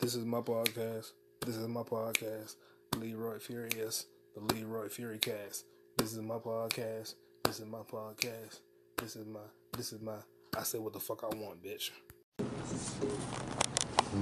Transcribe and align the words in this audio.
This 0.00 0.14
is 0.14 0.24
my 0.24 0.38
podcast. 0.38 1.10
This 1.44 1.56
is 1.56 1.66
my 1.66 1.82
podcast. 1.82 2.54
Leroy 2.96 3.40
Furious, 3.40 4.06
the 4.32 4.54
Leroy 4.54 4.86
Furicast. 4.86 5.64
This 5.96 6.12
is 6.12 6.20
my 6.20 6.36
podcast. 6.36 7.16
This 7.42 7.58
is 7.58 7.66
my 7.66 7.78
podcast. 7.78 8.60
This 8.96 9.16
is 9.16 9.26
my. 9.26 9.40
This 9.76 9.92
is 9.92 10.00
my. 10.00 10.12
I 10.56 10.62
say 10.62 10.78
what 10.78 10.92
the 10.92 11.00
fuck 11.00 11.24
I 11.24 11.34
want, 11.34 11.64
bitch. 11.64 11.90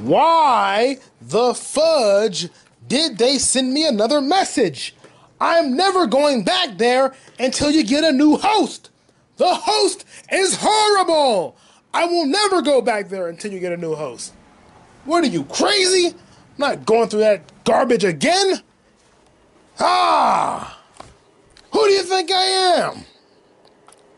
Why 0.01 0.97
the 1.21 1.53
fudge 1.53 2.49
did 2.89 3.19
they 3.19 3.37
send 3.37 3.75
me 3.75 3.87
another 3.87 4.23
message? 4.23 4.97
I'm 5.39 5.77
never 5.77 6.07
going 6.07 6.43
back 6.43 6.79
there 6.79 7.15
until 7.39 7.71
you 7.71 7.85
get 7.85 8.03
a 8.03 8.13
new 8.13 8.39
host. 8.39 8.89
The 9.37 9.55
host 9.55 10.07
is 10.33 10.57
horrible. 10.59 11.59
I 11.93 12.07
will 12.07 12.25
never 12.25 12.63
go 12.63 12.81
back 12.81 13.11
there 13.11 13.29
until 13.29 13.53
you 13.53 13.61
get 13.61 13.73
a 13.73 13.77
new 13.77 13.95
host. 13.95 14.33
What 15.07 15.23
are 15.23 15.29
you, 15.29 15.45
crazy? 15.45 16.09
I'm 16.09 16.15
not 16.59 16.85
going 16.85 17.09
through 17.09 17.21
that 17.21 17.65
garbage 17.65 18.03
again. 18.03 18.61
Ah! 19.79 20.81
Who 21.73 21.85
do 21.87 21.91
you 21.93 22.03
think 22.03 22.31
I 22.33 22.43
am? 22.43 23.05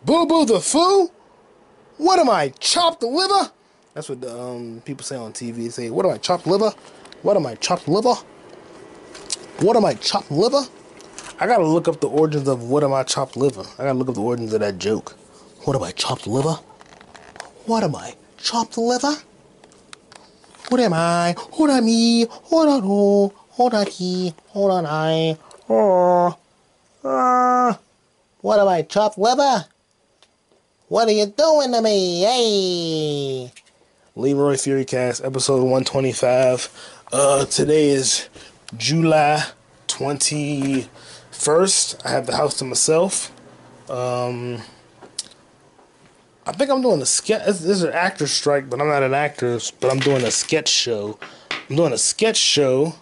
Boo 0.04 0.26
Boo 0.26 0.46
the 0.46 0.60
Foo? 0.60 1.10
What 1.98 2.18
am 2.18 2.30
I, 2.30 2.48
chopped 2.58 3.02
liver? 3.02 3.52
That's 3.92 4.08
what 4.08 4.22
the, 4.22 4.32
um, 4.32 4.80
people 4.84 5.04
say 5.04 5.16
on 5.16 5.32
TV. 5.32 5.56
They 5.56 5.68
say, 5.68 5.90
What 5.90 6.06
am 6.06 6.12
I, 6.12 6.18
chopped 6.18 6.46
liver? 6.46 6.72
What 7.22 7.36
am 7.36 7.44
I, 7.44 7.56
chopped 7.56 7.86
liver? 7.88 8.14
What 9.60 9.76
am 9.76 9.84
I, 9.84 9.94
chopped 9.94 10.30
liver? 10.30 10.62
I 11.40 11.46
gotta 11.46 11.66
look 11.66 11.86
up 11.86 12.00
the 12.00 12.08
origins 12.08 12.48
of 12.48 12.62
what 12.62 12.82
am 12.82 12.94
I, 12.94 13.02
chopped 13.02 13.36
liver. 13.36 13.64
I 13.78 13.84
gotta 13.84 13.98
look 13.98 14.08
up 14.08 14.14
the 14.14 14.22
origins 14.22 14.54
of 14.54 14.60
that 14.60 14.78
joke. 14.78 15.16
What 15.64 15.76
am 15.76 15.82
I, 15.82 15.90
chopped 15.90 16.26
liver? 16.26 16.58
What 17.66 17.82
am 17.84 17.94
I, 17.94 18.14
chopped 18.38 18.78
liver? 18.78 19.16
What 20.68 20.80
am 20.80 20.92
I? 20.92 21.34
What 21.52 21.70
am 21.70 21.86
me? 21.86 22.24
What 22.24 22.68
am 22.68 22.84
I? 22.84 23.30
What 23.56 23.72
am 23.72 23.86
he? 23.86 24.34
What 24.52 24.76
am 24.76 24.84
I? 24.86 25.38
Oh, 25.66 26.36
ah. 27.02 27.78
What 28.42 28.60
am 28.60 28.68
I, 28.68 28.82
chopped 28.82 29.16
liver? 29.16 29.64
What 30.88 31.08
are 31.08 31.12
you 31.12 31.24
doing 31.24 31.72
to 31.72 31.80
me? 31.80 32.20
Hey! 32.20 33.50
Leroy 34.14 34.56
Furicast, 34.56 35.24
episode 35.24 35.62
125. 35.62 37.00
Uh, 37.12 37.46
today 37.46 37.88
is 37.88 38.28
July 38.76 39.42
21st. 39.86 42.04
I 42.04 42.10
have 42.10 42.26
the 42.26 42.36
house 42.36 42.58
to 42.58 42.66
myself. 42.66 43.32
Um, 43.88 44.60
I 46.48 46.52
think 46.52 46.70
I'm 46.70 46.80
doing 46.80 47.02
a 47.02 47.06
sketch. 47.06 47.44
This 47.44 47.62
is 47.62 47.82
an 47.82 47.92
actor 47.92 48.26
strike, 48.26 48.70
but 48.70 48.80
I'm 48.80 48.88
not 48.88 49.02
an 49.02 49.12
actor. 49.12 49.60
But 49.80 49.90
I'm 49.92 49.98
doing 49.98 50.24
a 50.24 50.30
sketch 50.30 50.70
show. 50.70 51.18
I'm 51.68 51.76
doing 51.76 51.92
a 51.92 51.98
sketch 51.98 52.38
show 52.38 52.94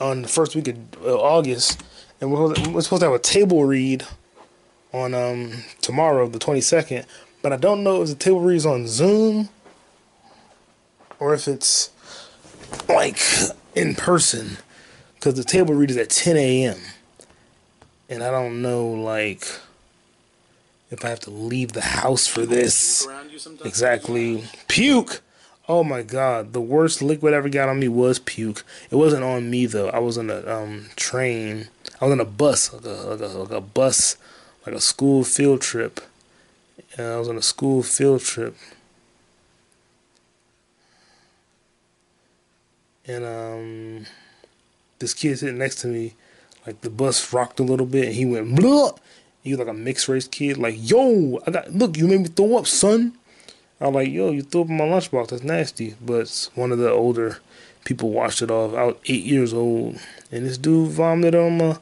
on 0.00 0.22
the 0.22 0.28
first 0.28 0.56
week 0.56 0.66
of 0.66 0.76
uh, 1.04 1.16
August, 1.16 1.80
and 2.20 2.32
we're, 2.32 2.56
supposed 2.82 3.02
to 3.02 3.06
have 3.06 3.12
a 3.12 3.20
table 3.20 3.64
read 3.64 4.04
on 4.92 5.14
um 5.14 5.52
tomorrow, 5.80 6.26
the 6.26 6.40
22nd. 6.40 7.06
But 7.40 7.52
I 7.52 7.56
don't 7.56 7.84
know 7.84 8.02
if 8.02 8.08
the 8.08 8.16
table 8.16 8.40
read 8.40 8.56
is 8.56 8.66
on 8.66 8.88
Zoom 8.88 9.48
or 11.20 11.34
if 11.34 11.46
it's 11.46 11.90
like 12.88 13.20
in 13.76 13.94
person, 13.94 14.56
because 15.14 15.34
the 15.34 15.44
table 15.44 15.72
read 15.72 15.92
is 15.92 15.98
at 15.98 16.10
10 16.10 16.36
a.m. 16.36 16.78
And 18.08 18.24
I 18.24 18.32
don't 18.32 18.60
know 18.60 18.88
like 18.88 19.46
if 20.90 21.04
I 21.04 21.08
have 21.08 21.20
to 21.20 21.30
leave 21.30 21.72
the 21.72 21.80
house 21.80 22.26
for 22.26 22.46
this. 22.46 23.06
Exactly. 23.64 24.44
Puke. 24.68 25.22
Oh 25.68 25.82
my 25.82 26.02
god, 26.02 26.52
the 26.52 26.60
worst 26.60 27.02
liquid 27.02 27.34
ever 27.34 27.48
got 27.48 27.68
on 27.68 27.80
me 27.80 27.88
was 27.88 28.20
puke. 28.20 28.64
It 28.88 28.94
wasn't 28.94 29.24
on 29.24 29.50
me 29.50 29.66
though. 29.66 29.88
I 29.88 29.98
was 29.98 30.16
on 30.16 30.30
a 30.30 30.46
um, 30.46 30.86
train. 30.94 31.68
I 32.00 32.04
was 32.04 32.12
on 32.12 32.20
a 32.20 32.24
bus, 32.24 32.72
like 32.72 32.84
a, 32.84 32.88
like 32.88 33.20
a, 33.20 33.26
like 33.26 33.50
a 33.50 33.60
bus, 33.60 34.16
like 34.64 34.76
a 34.76 34.80
school 34.80 35.24
field 35.24 35.60
trip. 35.60 36.00
And 36.96 37.08
I 37.08 37.18
was 37.18 37.28
on 37.28 37.36
a 37.36 37.42
school 37.42 37.82
field 37.82 38.20
trip. 38.20 38.56
And 43.08 43.24
um, 43.24 44.06
this 45.00 45.14
kid 45.14 45.38
sitting 45.38 45.58
next 45.58 45.76
to 45.80 45.88
me, 45.88 46.14
like 46.64 46.80
the 46.82 46.90
bus 46.90 47.32
rocked 47.32 47.58
a 47.58 47.64
little 47.64 47.86
bit, 47.86 48.06
and 48.06 48.14
he 48.14 48.24
went 48.24 48.54
blah. 48.54 48.92
Was 49.52 49.58
like 49.60 49.68
a 49.68 49.74
mixed 49.74 50.08
race 50.08 50.28
kid, 50.28 50.58
like 50.58 50.74
yo, 50.78 51.40
I 51.46 51.50
got 51.50 51.72
look, 51.72 51.96
you 51.96 52.08
made 52.08 52.20
me 52.20 52.28
throw 52.28 52.56
up, 52.56 52.66
son. 52.66 53.16
I 53.80 53.86
was 53.86 53.94
like, 53.94 54.10
yo, 54.10 54.30
you 54.30 54.42
threw 54.42 54.62
up 54.62 54.68
in 54.70 54.76
my 54.76 54.84
lunchbox. 54.84 55.28
That's 55.28 55.42
nasty. 55.42 55.94
But 56.00 56.48
one 56.54 56.72
of 56.72 56.78
the 56.78 56.90
older 56.90 57.38
people 57.84 58.10
washed 58.10 58.42
it 58.42 58.50
off. 58.50 58.74
I 58.74 58.84
was 58.84 58.96
eight 59.06 59.24
years 59.24 59.52
old, 59.52 59.98
and 60.32 60.46
this 60.46 60.58
dude 60.58 60.90
vomited 60.90 61.34
on 61.34 61.58
my 61.58 61.78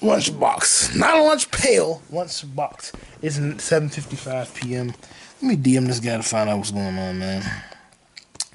lunchbox. 0.00 0.96
Not 0.96 1.18
a 1.18 1.22
lunch 1.22 1.50
pail, 1.50 2.02
lunchbox. 2.12 2.94
It's 3.22 3.38
7:55 3.38 4.54
p.m. 4.54 4.94
Let 5.42 5.48
me 5.48 5.56
DM 5.56 5.86
this 5.86 6.00
guy 6.00 6.16
to 6.16 6.22
find 6.22 6.50
out 6.50 6.58
what's 6.58 6.70
going 6.70 6.98
on, 6.98 7.18
man. 7.18 7.42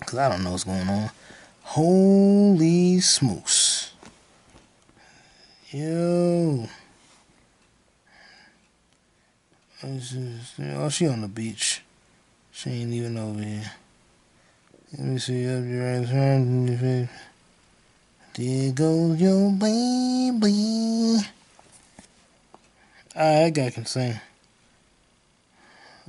Cause 0.06 0.20
I 0.20 0.30
don't 0.30 0.44
know 0.44 0.52
what's 0.52 0.64
going 0.64 0.88
on. 0.88 1.10
Holy 1.64 3.00
smokes. 3.00 3.92
Yo. 5.72 6.68
Oh, 9.88 10.90
she 10.90 11.08
on 11.08 11.22
the 11.22 11.28
beach. 11.28 11.82
She 12.52 12.72
ain't 12.72 12.94
even 12.94 13.18
over 13.18 13.40
here. 13.40 13.72
Let 14.98 15.08
me 15.08 15.20
see 15.20 15.46
up 15.46 15.64
your 15.64 16.00
right 16.00 16.08
hand. 16.08 17.10
There 18.34 18.72
goes 18.72 19.22
your 19.22 19.52
baby. 19.52 21.20
Alright, 23.16 23.54
that 23.54 23.54
guy 23.54 23.70
can 23.70 23.86
sing. 23.86 24.20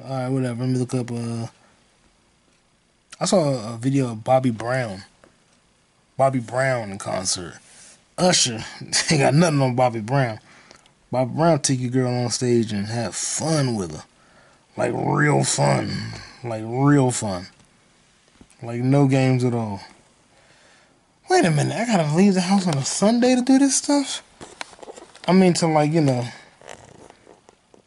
Alright, 0.03 0.33
whatever. 0.33 0.61
Let 0.63 0.71
me 0.71 0.79
look 0.79 0.95
up. 0.95 1.11
Uh, 1.11 1.49
I 3.21 3.27
saw 3.27 3.75
a 3.75 3.77
video 3.77 4.13
of 4.13 4.25
Bobby 4.25 4.51
Brown. 4.51 5.05
Bobby 6.17 6.41
Brown 6.41 6.93
in 6.93 6.99
concert. 6.99 7.59
Usher 8.17 8.65
ain't 9.11 9.21
got 9.21 9.35
nothing 9.35 9.61
on 9.61 9.75
Bobby 9.75 10.01
Brown. 10.01 10.39
Bobby 11.11 11.33
Brown 11.35 11.61
take 11.61 11.81
your 11.81 11.91
girl 11.91 12.13
on 12.13 12.31
stage 12.31 12.73
and 12.73 12.87
have 12.87 13.15
fun 13.15 13.77
with 13.77 13.95
her. 13.95 14.05
Like 14.77 14.93
real 14.95 15.45
fun. 15.45 15.91
Like 16.43 16.63
real 16.67 17.11
fun. 17.11 17.47
Like 18.63 18.81
no 18.81 19.07
games 19.07 19.45
at 19.45 19.55
all. 19.55 19.81
Wait 21.31 21.45
a 21.45 21.51
minute, 21.51 21.75
I 21.75 21.87
gotta 21.87 22.15
leave 22.15 22.35
the 22.35 22.41
house 22.41 22.67
on 22.67 22.75
a 22.75 22.85
Sunday 22.85 23.35
to 23.35 23.43
do 23.43 23.59
this 23.59 23.77
stuff? 23.77 24.23
I 25.27 25.33
mean 25.33 25.55
to 25.55 25.67
like, 25.67 25.93
you 25.93 26.01
know, 26.01 26.25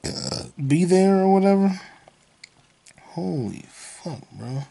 uh, 0.03 0.44
be 0.68 0.84
there 0.84 1.19
or 1.19 1.34
whatever. 1.34 1.79
Holy 3.02 3.66
fuck, 3.69 4.19
bro. 4.31 4.63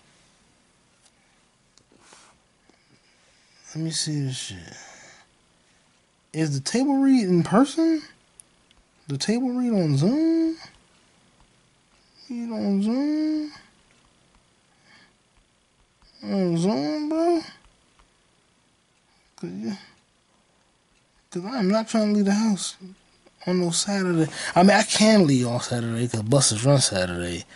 Let 3.74 3.84
me 3.84 3.90
see 3.90 4.22
this 4.22 4.36
shit. 4.36 4.76
Is 6.32 6.58
the 6.58 6.64
table 6.64 6.98
read 6.98 7.24
in 7.24 7.42
person? 7.42 8.02
The 9.08 9.16
table 9.16 9.48
read 9.48 9.72
on 9.72 9.96
Zoom? 9.96 10.56
Read 12.28 12.50
on 12.50 12.82
Zoom? 12.82 13.52
On 16.24 16.58
Zoom, 16.58 17.08
bro? 17.08 17.40
Cause, 19.36 19.50
yeah. 19.50 19.76
Cause 21.30 21.42
I'm 21.46 21.70
not 21.70 21.88
trying 21.88 22.08
to 22.08 22.16
leave 22.16 22.26
the 22.26 22.34
house 22.34 22.76
on 23.46 23.60
no 23.60 23.70
Saturday. 23.70 24.30
I 24.54 24.62
mean, 24.62 24.72
I 24.72 24.82
can 24.82 25.26
leave 25.26 25.46
on 25.46 25.60
Saturday 25.60 26.04
because 26.04 26.22
buses 26.22 26.66
run 26.66 26.78
Saturday. 26.78 27.46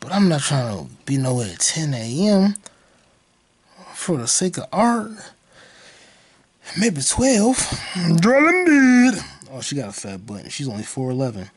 But 0.00 0.12
I'm 0.12 0.30
not 0.30 0.40
trying 0.40 0.86
to 0.86 0.94
be 1.04 1.18
nowhere 1.18 1.52
at 1.52 1.60
10 1.60 1.92
a.m. 1.92 2.54
for 3.92 4.16
the 4.16 4.26
sake 4.26 4.56
of 4.56 4.64
art. 4.72 5.10
Maybe 6.78 7.02
12. 7.02 8.18
Drilling 8.18 8.64
did. 8.64 9.22
Oh, 9.52 9.60
she 9.60 9.76
got 9.76 9.90
a 9.90 9.92
fat 9.92 10.26
butt. 10.26 10.50
She's 10.50 10.66
only 10.66 10.82
4'11. 10.82 11.50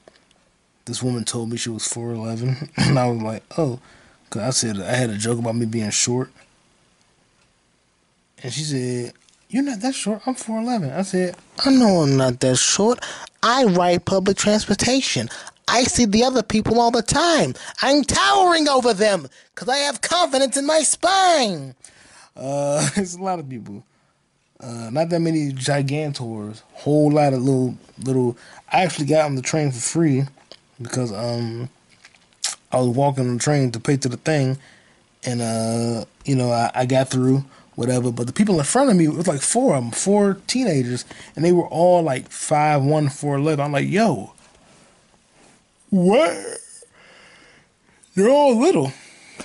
This 0.83 1.01
woman 1.01 1.23
told 1.23 1.49
me 1.49 1.55
she 1.55 1.69
was 1.69 1.83
4'11. 1.83 2.69
And 2.77 2.99
I 2.99 3.09
was 3.09 3.21
like, 3.21 3.43
oh. 3.57 3.79
Because 4.25 4.41
I 4.41 4.49
said 4.49 4.81
I 4.81 4.95
had 4.95 5.09
a 5.09 5.17
joke 5.17 5.39
about 5.39 5.55
me 5.55 5.65
being 5.65 5.89
short. 5.91 6.29
And 8.43 8.51
she 8.51 8.61
said, 8.63 9.13
You're 9.49 9.63
not 9.63 9.79
that 9.79 9.95
short. 9.95 10.21
I'm 10.25 10.35
4'11. 10.35 10.93
I 10.93 11.03
said, 11.03 11.35
I 11.63 11.71
know 11.71 12.01
I'm 12.01 12.17
not 12.17 12.41
that 12.41 12.57
short. 12.57 12.99
I 13.41 13.63
ride 13.63 14.05
public 14.05 14.35
transportation. 14.35 15.29
I 15.67 15.83
see 15.83 16.05
the 16.05 16.23
other 16.23 16.43
people 16.43 16.79
all 16.79 16.91
the 16.91 17.01
time. 17.01 17.53
I'm 17.81 18.03
towering 18.03 18.67
over 18.67 18.93
them 18.93 19.27
because 19.53 19.69
I 19.69 19.77
have 19.77 20.01
confidence 20.01 20.57
in 20.57 20.65
my 20.65 20.79
spine. 20.79 21.75
Uh, 22.35 22.89
it's 22.97 23.15
a 23.15 23.21
lot 23.21 23.39
of 23.39 23.47
people. 23.47 23.83
Uh, 24.59 24.89
not 24.89 25.09
that 25.09 25.19
many 25.19 25.51
gigantors. 25.51 26.61
Whole 26.73 27.11
lot 27.11 27.33
of 27.33 27.41
little 27.41 27.77
little. 28.03 28.37
I 28.71 28.83
actually 28.83 29.07
got 29.07 29.25
on 29.25 29.35
the 29.35 29.41
train 29.41 29.71
for 29.71 29.79
free 29.79 30.23
because 30.81 31.11
um 31.11 31.69
I 32.71 32.79
was 32.79 32.89
walking 32.89 33.27
on 33.27 33.37
the 33.37 33.43
train 33.43 33.71
to 33.71 33.79
pay 33.79 33.97
to 33.97 34.09
the 34.09 34.17
thing, 34.17 34.57
and 35.23 35.41
uh, 35.41 36.05
you 36.25 36.35
know, 36.35 36.51
I, 36.51 36.71
I 36.73 36.85
got 36.85 37.09
through 37.09 37.45
whatever. 37.75 38.11
But 38.11 38.27
the 38.27 38.33
people 38.33 38.57
in 38.57 38.65
front 38.65 38.89
of 38.89 38.95
me, 38.95 39.05
it 39.05 39.13
was 39.13 39.27
like 39.27 39.41
four 39.41 39.75
of 39.75 39.83
them, 39.83 39.91
four 39.91 40.37
teenagers, 40.47 41.05
and 41.35 41.45
they 41.45 41.51
were 41.51 41.67
all 41.67 42.01
like 42.01 42.29
five 42.29 42.83
one, 42.83 43.09
four 43.09 43.35
eleven. 43.35 43.63
I'm 43.63 43.71
like, 43.71 43.87
yo, 43.87 44.33
what? 45.89 46.35
They're 48.15 48.29
all 48.29 48.57
little, 48.59 48.93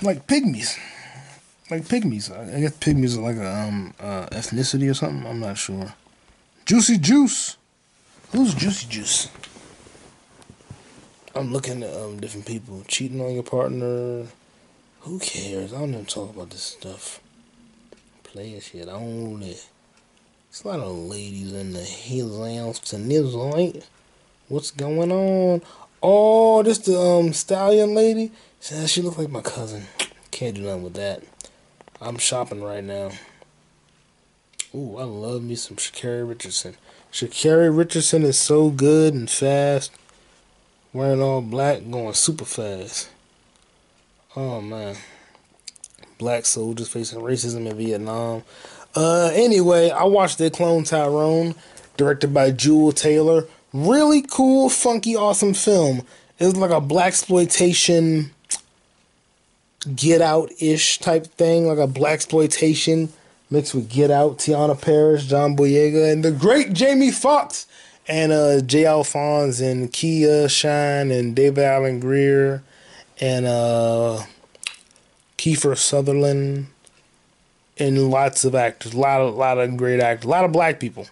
like 0.01 0.27
pygmies, 0.27 0.77
like 1.71 1.83
pygmies. 1.83 2.29
I 2.29 2.59
guess 2.59 2.77
pygmies 2.77 3.17
are 3.17 3.21
like 3.21 3.37
a 3.37 3.49
um 3.49 3.93
uh, 3.99 4.27
ethnicity 4.27 4.91
or 4.91 4.93
something. 4.93 5.25
I'm 5.25 5.39
not 5.39 5.57
sure. 5.57 5.93
Juicy 6.65 6.97
Juice. 6.97 7.57
Who's 8.31 8.53
Juicy 8.53 8.87
Juice? 8.87 9.29
I'm 11.33 11.53
looking 11.53 11.81
at 11.81 11.95
um, 11.95 12.19
different 12.19 12.45
people 12.45 12.83
cheating 12.87 13.21
on 13.21 13.33
your 13.33 13.43
partner. 13.43 14.27
Who 15.01 15.19
cares? 15.19 15.73
I 15.73 15.79
don't 15.79 15.93
even 15.93 16.05
talk 16.05 16.35
about 16.35 16.49
this 16.49 16.61
stuff. 16.61 17.21
Playing 18.23 18.59
shit 18.59 18.87
I 18.87 18.91
only. 18.91 19.57
It's 20.49 20.63
a 20.63 20.67
lot 20.67 20.81
of 20.81 20.91
ladies 20.95 21.53
in 21.53 21.71
the 21.71 21.79
hills 21.79 22.79
tonight. 22.79 23.87
What's 24.49 24.71
going 24.71 25.11
on? 25.11 25.61
Oh, 26.03 26.63
this 26.63 26.79
the 26.79 26.99
um 26.99 27.31
stallion 27.31 27.95
lady. 27.95 28.31
She 28.59 29.01
looks 29.01 29.17
like 29.17 29.29
my 29.29 29.41
cousin. 29.41 29.85
Can't 30.31 30.55
do 30.55 30.63
nothing 30.63 30.83
with 30.83 30.93
that. 30.95 31.23
I'm 32.01 32.17
shopping 32.17 32.63
right 32.63 32.83
now. 32.83 33.11
Ooh, 34.73 34.97
I 34.97 35.03
love 35.03 35.43
me 35.43 35.53
some 35.53 35.77
Sha'Carri 35.77 36.27
Richardson. 36.27 36.75
Sha'Carri 37.11 37.75
Richardson 37.75 38.23
is 38.23 38.39
so 38.39 38.71
good 38.71 39.13
and 39.13 39.29
fast 39.29 39.91
wearing 40.93 41.21
all 41.21 41.41
black, 41.41 41.89
going 41.89 42.13
super 42.13 42.45
fast. 42.45 43.09
Oh 44.35 44.61
man. 44.61 44.95
Black 46.17 46.45
soldiers 46.45 46.89
facing 46.89 47.21
racism 47.21 47.69
in 47.69 47.77
Vietnam. 47.77 48.43
Uh, 48.95 49.29
anyway, 49.33 49.91
I 49.91 50.03
watched 50.05 50.39
They 50.39 50.49
Cloned 50.49 50.87
Tyrone, 50.89 51.53
directed 51.97 52.33
by 52.33 52.51
Juel 52.51 52.95
Taylor. 52.95 53.45
Really 53.73 54.23
cool, 54.23 54.69
funky, 54.69 55.15
awesome 55.15 55.53
film. 55.53 56.01
It's 56.39 56.57
like 56.57 56.71
a 56.71 56.81
black 56.81 57.09
exploitation, 57.09 58.31
Get 59.95 60.21
Out 60.21 60.51
ish 60.59 60.99
type 60.99 61.27
thing, 61.27 61.67
like 61.67 61.77
a 61.77 61.87
black 61.87 62.13
exploitation 62.13 63.11
mixed 63.49 63.73
with 63.73 63.89
Get 63.89 64.11
Out. 64.11 64.37
Teyonah 64.37 64.79
Parris, 64.79 65.25
John 65.25 65.55
Boyega, 65.55 66.11
and 66.11 66.23
the 66.23 66.31
great 66.31 66.73
Jamie 66.73 67.11
Foxx 67.11 67.67
and 68.07 68.31
uh, 68.31 68.61
J. 68.61 68.85
Alphonse 68.85 69.59
and 69.59 69.91
Kia 69.91 70.47
Shine 70.49 71.11
and 71.11 71.35
David 71.35 71.63
Alan 71.63 71.99
Grier, 71.99 72.63
and 73.19 73.45
uh, 73.45 74.23
Kiefer 75.37 75.77
Sutherland 75.77 76.67
and 77.77 78.11
lots 78.11 78.45
of 78.45 78.53
actors, 78.53 78.93
a 78.93 78.99
lot 78.99 79.21
of 79.21 79.35
lot 79.35 79.57
of 79.57 79.77
great 79.77 79.99
actors, 79.99 80.25
a 80.25 80.29
lot 80.29 80.45
of 80.45 80.51
black 80.51 80.79
people. 80.79 81.07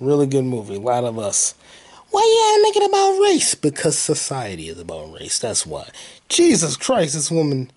Really 0.00 0.26
good 0.26 0.44
movie, 0.44 0.76
a 0.76 0.80
lot 0.80 1.04
of 1.04 1.18
us. 1.18 1.54
Why 2.10 2.20
you 2.22 2.72
gotta 2.72 2.86
about 2.86 3.20
race? 3.20 3.54
Because 3.54 3.98
society 3.98 4.68
is 4.68 4.78
about 4.78 5.12
race. 5.12 5.38
That's 5.38 5.66
why. 5.66 5.88
Jesus 6.28 6.76
Christ, 6.76 7.14
this 7.14 7.30
woman. 7.30 7.70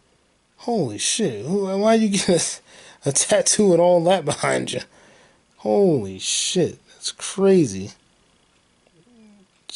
Holy 0.64 0.98
shit! 0.98 1.46
Why 1.46 1.94
you 1.94 2.10
get 2.10 2.28
a, 2.28 3.10
a 3.10 3.12
tattoo 3.14 3.72
and 3.72 3.82
all 3.82 4.04
that 4.04 4.26
behind 4.26 4.74
you? 4.74 4.82
Holy 5.58 6.20
shit, 6.20 6.80
that's 6.90 7.14
crazy. 7.14 7.92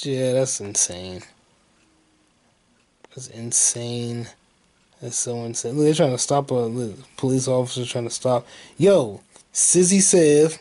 Yeah, 0.01 0.33
that's 0.33 0.59
insane. 0.59 1.21
That's 3.09 3.27
insane. 3.27 4.27
That's 5.01 5.17
so 5.17 5.45
insane. 5.45 5.75
Look, 5.75 5.85
they're 5.85 5.93
trying 5.93 6.11
to 6.11 6.17
stop 6.17 6.51
uh, 6.51 6.55
a 6.55 6.65
look, 6.65 7.15
police 7.15 7.47
officer 7.47 7.85
trying 7.85 8.03
to 8.03 8.09
stop. 8.09 8.45
Yo, 8.77 9.21
Sizzy 9.53 10.01
Sev, 10.01 10.57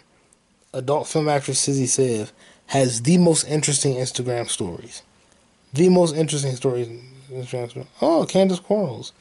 adult 0.73 1.09
film 1.09 1.29
actress 1.29 1.67
Sizzy 1.67 1.89
Sev, 1.89 2.33
has 2.67 3.03
the 3.03 3.19
most 3.19 3.43
interesting 3.49 3.95
Instagram 3.95 4.49
stories. 4.49 5.03
The 5.73 5.89
most 5.89 6.15
interesting 6.15 6.55
stories. 6.55 6.89
Oh, 8.01 8.25
Candace 8.29 8.61
Quarles 8.61 9.13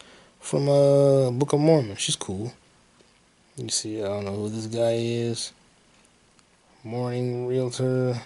from 0.42 0.68
uh 0.68 1.32
Book 1.32 1.54
of 1.54 1.60
Mormon. 1.60 1.96
She's 1.96 2.16
cool. 2.16 2.52
You 3.56 3.70
see, 3.70 4.02
I 4.02 4.08
don't 4.08 4.26
know 4.26 4.36
who 4.36 4.50
this 4.50 4.66
guy 4.66 4.94
is. 4.94 5.54
Morning 6.84 7.48
realtor 7.48 8.20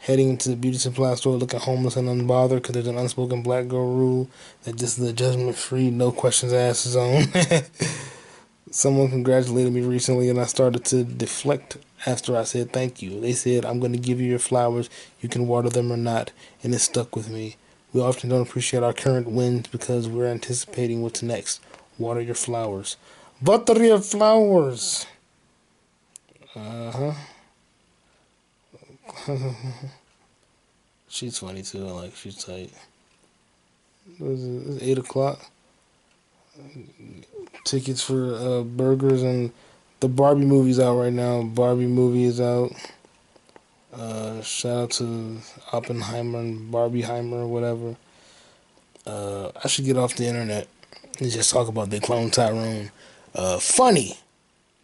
heading 0.00 0.36
to 0.36 0.50
the 0.50 0.56
beauty 0.56 0.76
supply 0.76 1.14
store 1.14 1.36
looking 1.36 1.60
homeless 1.60 1.96
and 1.96 2.08
unbothered 2.08 2.56
because 2.56 2.74
there's 2.74 2.86
an 2.86 2.98
unspoken 2.98 3.42
black 3.42 3.68
girl 3.68 3.94
rule 3.94 4.28
that 4.64 4.76
this 4.76 4.98
is 4.98 5.08
a 5.08 5.12
judgment 5.14 5.56
free, 5.56 5.90
no 5.90 6.12
questions 6.12 6.52
asked 6.52 6.86
zone. 6.86 7.24
Someone 8.70 9.08
congratulated 9.08 9.72
me 9.72 9.80
recently 9.80 10.28
and 10.28 10.38
I 10.38 10.44
started 10.44 10.84
to 10.86 11.04
deflect 11.04 11.78
after 12.04 12.36
I 12.36 12.44
said 12.44 12.72
thank 12.72 13.00
you. 13.00 13.20
They 13.20 13.32
said, 13.32 13.64
I'm 13.64 13.80
going 13.80 13.92
to 13.92 13.98
give 13.98 14.20
you 14.20 14.28
your 14.28 14.38
flowers. 14.38 14.90
You 15.22 15.28
can 15.28 15.46
water 15.46 15.70
them 15.70 15.90
or 15.90 15.96
not. 15.96 16.32
And 16.62 16.74
it 16.74 16.80
stuck 16.80 17.16
with 17.16 17.30
me. 17.30 17.56
We 17.94 18.00
often 18.00 18.28
don't 18.28 18.42
appreciate 18.42 18.82
our 18.82 18.92
current 18.92 19.30
wins 19.30 19.68
because 19.68 20.08
we're 20.08 20.26
anticipating 20.26 21.00
what's 21.00 21.22
next. 21.22 21.60
Water 21.96 22.20
your 22.20 22.34
flowers. 22.34 22.96
Water 23.40 23.84
your 23.84 24.00
flowers. 24.00 25.06
Uh 26.56 26.90
huh. 26.90 27.14
she's 31.08 31.38
funny 31.38 31.62
too. 31.62 31.86
I 31.86 31.92
like 31.92 32.16
she's 32.16 32.44
tight. 32.44 32.72
It's 34.20 34.82
eight 34.82 34.98
o'clock. 34.98 35.46
Tickets 37.62 38.02
for 38.02 38.34
uh, 38.34 38.62
burgers 38.62 39.22
and 39.22 39.52
the 40.00 40.08
Barbie 40.08 40.46
movie's 40.46 40.80
out 40.80 40.96
right 40.96 41.12
now. 41.12 41.42
Barbie 41.42 41.86
movie 41.86 42.24
is 42.24 42.40
out. 42.40 42.72
Uh, 43.96 44.42
shout 44.42 44.76
out 44.76 44.90
to 44.90 45.38
Oppenheimer 45.72 46.40
and 46.40 46.72
Barbieheimer 46.72 47.32
or 47.32 47.46
whatever. 47.46 47.96
Uh, 49.06 49.52
I 49.62 49.68
should 49.68 49.84
get 49.84 49.96
off 49.96 50.16
the 50.16 50.26
internet 50.26 50.66
and 51.20 51.30
just 51.30 51.52
talk 51.52 51.68
about 51.68 51.90
the 51.90 52.00
Clone 52.00 52.30
Tyrone. 52.30 52.90
Uh, 53.34 53.58
funny, 53.58 54.18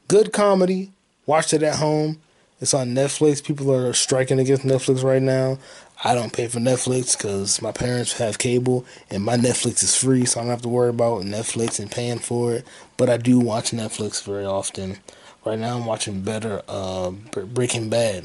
good 0.06 0.32
comedy. 0.32 0.92
Watched 1.26 1.52
it 1.52 1.62
at 1.62 1.76
home. 1.76 2.20
It's 2.60 2.74
on 2.74 2.94
Netflix. 2.94 3.42
People 3.42 3.74
are 3.74 3.92
striking 3.94 4.38
against 4.38 4.64
Netflix 4.64 5.02
right 5.02 5.22
now. 5.22 5.58
I 6.04 6.14
don't 6.14 6.32
pay 6.32 6.46
for 6.46 6.60
Netflix 6.60 7.16
because 7.16 7.60
my 7.60 7.72
parents 7.72 8.14
have 8.18 8.38
cable 8.38 8.84
and 9.10 9.24
my 9.24 9.36
Netflix 9.36 9.82
is 9.82 9.96
free, 9.96 10.24
so 10.24 10.40
I 10.40 10.44
don't 10.44 10.50
have 10.50 10.62
to 10.62 10.68
worry 10.68 10.90
about 10.90 11.22
Netflix 11.22 11.80
and 11.80 11.90
paying 11.90 12.18
for 12.18 12.54
it. 12.54 12.66
But 12.96 13.10
I 13.10 13.16
do 13.16 13.38
watch 13.38 13.72
Netflix 13.72 14.22
very 14.24 14.44
often. 14.44 14.98
Right 15.44 15.58
now, 15.58 15.76
I'm 15.76 15.86
watching 15.86 16.20
Better 16.20 16.62
uh, 16.68 17.11
Breaking 17.11 17.88
Bad, 17.88 18.25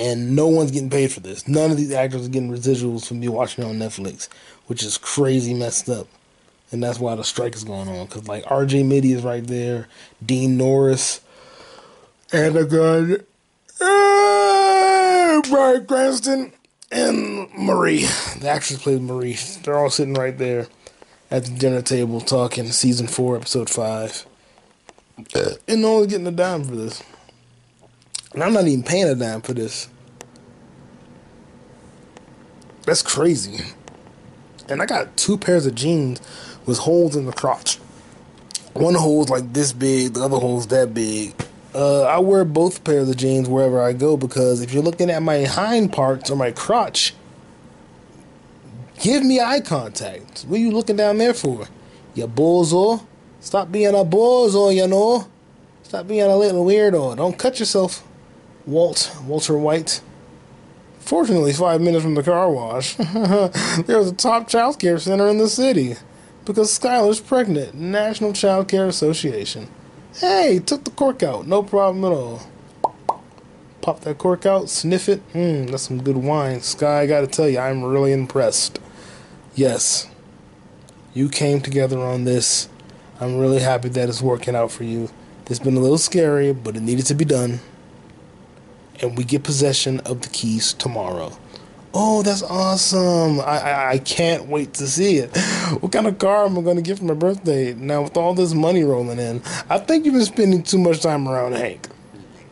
and 0.00 0.34
no 0.34 0.48
one's 0.48 0.70
getting 0.70 0.88
paid 0.88 1.12
for 1.12 1.20
this. 1.20 1.46
None 1.46 1.70
of 1.70 1.76
these 1.76 1.92
actors 1.92 2.26
are 2.26 2.30
getting 2.30 2.50
residuals 2.50 3.06
from 3.06 3.20
me 3.20 3.28
watching 3.28 3.62
it 3.64 3.68
on 3.68 3.76
Netflix, 3.76 4.28
which 4.66 4.82
is 4.82 4.96
crazy 4.96 5.52
messed 5.52 5.90
up. 5.90 6.08
And 6.72 6.82
that's 6.82 6.98
why 6.98 7.14
the 7.16 7.24
strike 7.24 7.54
is 7.54 7.64
going 7.64 7.88
on. 7.88 8.06
Because, 8.06 8.26
like, 8.26 8.44
RJ 8.44 8.84
Mitte 8.84 9.14
is 9.14 9.22
right 9.22 9.46
there, 9.46 9.88
Dean 10.24 10.56
Norris, 10.56 11.20
and 12.32 12.56
a 12.56 12.64
good 12.64 13.26
uh, 13.78 15.42
Bryan 15.42 15.86
Cranston 15.86 16.52
and 16.90 17.52
Marie. 17.52 18.06
The 18.38 18.48
actress 18.48 18.82
plays 18.82 19.00
Marie. 19.00 19.36
They're 19.62 19.76
all 19.76 19.90
sitting 19.90 20.14
right 20.14 20.38
there 20.38 20.68
at 21.30 21.44
the 21.44 21.50
dinner 21.50 21.82
table 21.82 22.20
talking. 22.20 22.66
Season 22.68 23.06
four, 23.06 23.36
episode 23.36 23.68
five, 23.68 24.24
and 25.68 25.82
no 25.82 25.96
one's 25.96 26.06
getting 26.06 26.26
a 26.26 26.32
dime 26.32 26.64
for 26.64 26.76
this. 26.76 27.02
And 28.32 28.42
I'm 28.42 28.52
not 28.52 28.66
even 28.66 28.84
paying 28.84 29.08
a 29.08 29.14
dime 29.14 29.42
for 29.42 29.54
this. 29.54 29.88
That's 32.86 33.02
crazy. 33.02 33.64
And 34.68 34.80
I 34.80 34.86
got 34.86 35.16
two 35.16 35.36
pairs 35.36 35.66
of 35.66 35.74
jeans 35.74 36.20
with 36.66 36.78
holes 36.78 37.16
in 37.16 37.26
the 37.26 37.32
crotch. 37.32 37.76
One 38.72 38.94
hole's 38.94 39.28
like 39.28 39.52
this 39.52 39.72
big, 39.72 40.14
the 40.14 40.22
other 40.22 40.38
hole's 40.38 40.68
that 40.68 40.94
big 40.94 41.34
uh, 41.74 42.02
I 42.02 42.18
wear 42.18 42.44
both 42.44 42.84
pairs 42.84 43.08
of 43.08 43.16
jeans 43.16 43.48
wherever 43.48 43.80
I 43.80 43.92
go 43.92 44.16
because 44.16 44.60
if 44.60 44.72
you're 44.72 44.82
looking 44.82 45.10
at 45.10 45.22
my 45.22 45.44
hind 45.44 45.92
parts 45.92 46.30
or 46.30 46.36
my 46.36 46.50
crotch, 46.50 47.14
give 48.98 49.24
me 49.24 49.40
eye 49.40 49.60
contact. 49.60 50.42
What 50.42 50.56
are 50.56 50.60
you 50.60 50.72
looking 50.72 50.96
down 50.96 51.18
there 51.18 51.34
for? 51.34 51.68
You 52.14 52.26
bozo. 52.26 53.04
Stop 53.40 53.70
being 53.70 53.94
a 53.94 54.04
bozo, 54.04 54.74
you 54.74 54.86
know. 54.86 55.28
Stop 55.84 56.08
being 56.08 56.22
a 56.22 56.36
little 56.36 56.64
weirdo. 56.64 57.16
Don't 57.16 57.38
cut 57.38 57.58
yourself, 57.58 58.06
Walt, 58.66 59.16
Walter 59.24 59.56
White. 59.56 60.00
Fortunately, 60.98 61.52
five 61.52 61.80
minutes 61.80 62.04
from 62.04 62.14
the 62.14 62.22
car 62.22 62.50
wash, 62.50 62.94
there's 63.86 64.08
a 64.08 64.14
top 64.14 64.48
child 64.48 64.78
care 64.78 64.98
center 64.98 65.28
in 65.28 65.38
the 65.38 65.48
city 65.48 65.96
because 66.44 66.78
Skyler's 66.78 67.20
pregnant. 67.20 67.74
National 67.74 68.32
Child 68.32 68.68
Care 68.68 68.86
Association. 68.86 69.68
Hey, 70.14 70.60
took 70.64 70.84
the 70.84 70.90
cork 70.90 71.22
out. 71.22 71.46
No 71.46 71.62
problem 71.62 72.04
at 72.04 72.12
all. 72.12 72.42
Pop 73.80 74.00
that 74.00 74.18
cork 74.18 74.44
out, 74.44 74.68
sniff 74.68 75.08
it. 75.08 75.26
Mmm, 75.32 75.70
that's 75.70 75.84
some 75.84 76.02
good 76.02 76.18
wine. 76.18 76.60
Sky, 76.60 77.00
I 77.00 77.06
gotta 77.06 77.26
tell 77.26 77.48
you, 77.48 77.58
I'm 77.58 77.82
really 77.82 78.12
impressed. 78.12 78.78
Yes, 79.54 80.08
you 81.14 81.28
came 81.28 81.60
together 81.60 81.98
on 81.98 82.24
this. 82.24 82.68
I'm 83.20 83.38
really 83.38 83.60
happy 83.60 83.88
that 83.88 84.08
it's 84.08 84.20
working 84.20 84.54
out 84.54 84.70
for 84.70 84.84
you. 84.84 85.08
It's 85.46 85.58
been 85.58 85.76
a 85.76 85.80
little 85.80 85.98
scary, 85.98 86.52
but 86.52 86.76
it 86.76 86.82
needed 86.82 87.06
to 87.06 87.14
be 87.14 87.24
done. 87.24 87.60
And 89.02 89.16
we 89.16 89.24
get 89.24 89.42
possession 89.42 90.00
of 90.00 90.20
the 90.22 90.28
keys 90.28 90.72
tomorrow. 90.74 91.32
Oh, 91.92 92.22
that's 92.22 92.42
awesome. 92.42 93.40
I, 93.40 93.58
I, 93.58 93.90
I 93.92 93.98
can't 93.98 94.46
wait 94.46 94.74
to 94.74 94.86
see 94.86 95.16
it. 95.18 95.36
What 95.80 95.92
kind 95.92 96.08
of 96.08 96.18
car 96.18 96.46
am 96.46 96.58
I 96.58 96.62
going 96.62 96.76
to 96.76 96.82
get 96.82 96.98
for 96.98 97.04
my 97.04 97.14
birthday? 97.14 97.74
Now, 97.74 98.02
with 98.02 98.16
all 98.16 98.34
this 98.34 98.54
money 98.54 98.82
rolling 98.82 99.20
in, 99.20 99.40
I 99.68 99.78
think 99.78 100.04
you've 100.04 100.14
been 100.14 100.24
spending 100.24 100.64
too 100.64 100.78
much 100.78 101.00
time 101.00 101.28
around 101.28 101.52
Hank. 101.52 101.86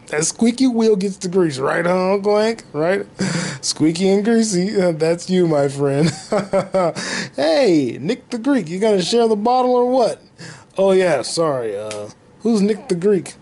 That 0.06 0.24
squeaky 0.24 0.68
wheel 0.68 0.94
gets 0.94 1.16
the 1.16 1.28
grease, 1.28 1.58
right, 1.58 1.84
huh, 1.84 2.14
Uncle 2.14 2.38
Hank? 2.38 2.62
Right? 2.72 3.06
Squeaky 3.60 4.08
and 4.08 4.24
greasy. 4.24 4.70
That's 4.92 5.28
you, 5.28 5.48
my 5.48 5.66
friend. 5.68 6.10
hey, 7.34 7.98
Nick 8.00 8.30
the 8.30 8.38
Greek, 8.38 8.68
you 8.68 8.78
gonna 8.78 9.02
share 9.02 9.26
the 9.26 9.36
bottle 9.36 9.74
or 9.74 9.90
what? 9.90 10.22
Oh 10.78 10.92
yeah, 10.92 11.22
sorry. 11.22 11.76
Uh, 11.76 12.10
who's 12.40 12.62
Nick 12.62 12.88
the 12.88 12.94
Greek? 12.94 13.34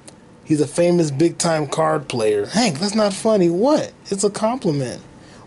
He's 0.46 0.60
a 0.60 0.66
famous 0.66 1.10
big 1.10 1.38
time 1.38 1.66
card 1.66 2.08
player. 2.08 2.46
Hank, 2.46 2.78
that's 2.78 2.94
not 2.94 3.12
funny. 3.12 3.50
What? 3.50 3.92
It's 4.06 4.22
a 4.22 4.30
compliment. 4.30 5.02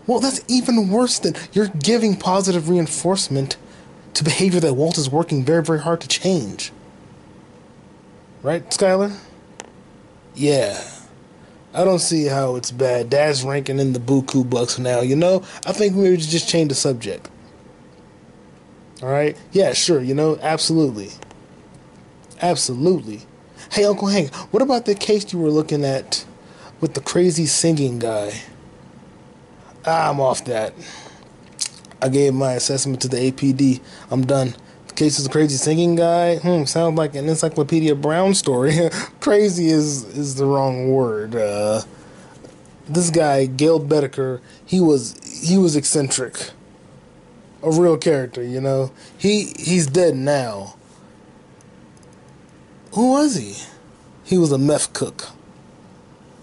Well, 0.06 0.20
that's 0.20 0.44
even 0.46 0.90
worse 0.90 1.18
than 1.18 1.34
you're 1.52 1.68
giving 1.68 2.16
positive 2.16 2.68
reinforcement 2.68 3.56
to 4.14 4.24
behavior 4.24 4.60
that 4.60 4.74
Walt 4.74 4.98
is 4.98 5.08
working 5.08 5.42
very, 5.42 5.62
very 5.62 5.80
hard 5.80 6.02
to 6.02 6.08
change. 6.08 6.70
Right, 8.42 8.68
Skyler? 8.70 9.16
Yeah. 10.34 10.82
I 11.72 11.84
don't 11.84 12.00
see 12.00 12.26
how 12.26 12.56
it's 12.56 12.70
bad. 12.70 13.08
Dad's 13.08 13.42
ranking 13.42 13.78
in 13.78 13.94
the 13.94 14.00
buku 14.00 14.48
bucks 14.48 14.78
now. 14.78 15.00
You 15.00 15.16
know, 15.16 15.44
I 15.64 15.72
think 15.72 15.94
we 15.94 16.20
should 16.20 16.28
just 16.28 16.48
change 16.48 16.68
the 16.68 16.74
subject. 16.74 17.30
All 19.02 19.08
right? 19.08 19.36
Yeah, 19.52 19.72
sure. 19.72 20.02
You 20.02 20.14
know, 20.14 20.38
absolutely. 20.42 21.10
Absolutely. 22.42 23.22
Hey, 23.72 23.84
Uncle 23.84 24.08
Hank, 24.08 24.34
what 24.52 24.64
about 24.64 24.84
the 24.84 24.96
case 24.96 25.32
you 25.32 25.38
were 25.38 25.48
looking 25.48 25.84
at 25.84 26.24
with 26.80 26.94
the 26.94 27.00
crazy 27.00 27.46
singing 27.46 28.00
guy? 28.00 28.42
I'm 29.86 30.18
off 30.18 30.44
that. 30.46 30.74
I 32.02 32.08
gave 32.08 32.34
my 32.34 32.54
assessment 32.54 33.00
to 33.02 33.08
the 33.08 33.30
APD. 33.30 33.80
I'm 34.10 34.26
done. 34.26 34.56
The 34.88 34.94
case 34.94 35.20
is 35.20 35.26
a 35.26 35.30
crazy 35.30 35.56
singing 35.56 35.94
guy. 35.94 36.38
Hmm, 36.38 36.64
sounds 36.64 36.98
like 36.98 37.14
an 37.14 37.28
Encyclopedia 37.28 37.94
Brown 37.94 38.34
story. 38.34 38.90
crazy 39.20 39.68
is 39.68 40.02
is 40.16 40.34
the 40.34 40.46
wrong 40.46 40.90
word. 40.90 41.36
Uh, 41.36 41.82
this 42.88 43.10
guy, 43.10 43.46
Gale 43.46 43.78
Boetticher, 43.78 44.40
he 44.66 44.80
was 44.80 45.14
he 45.44 45.56
was 45.56 45.76
eccentric. 45.76 46.50
A 47.62 47.70
real 47.70 47.96
character, 47.96 48.42
you 48.42 48.60
know. 48.60 48.90
He 49.16 49.52
he's 49.56 49.86
dead 49.86 50.16
now. 50.16 50.74
Who 52.92 53.10
was 53.10 53.36
he? 53.36 53.56
He 54.24 54.38
was 54.38 54.52
a 54.52 54.58
meth 54.58 54.92
cook. 54.92 55.28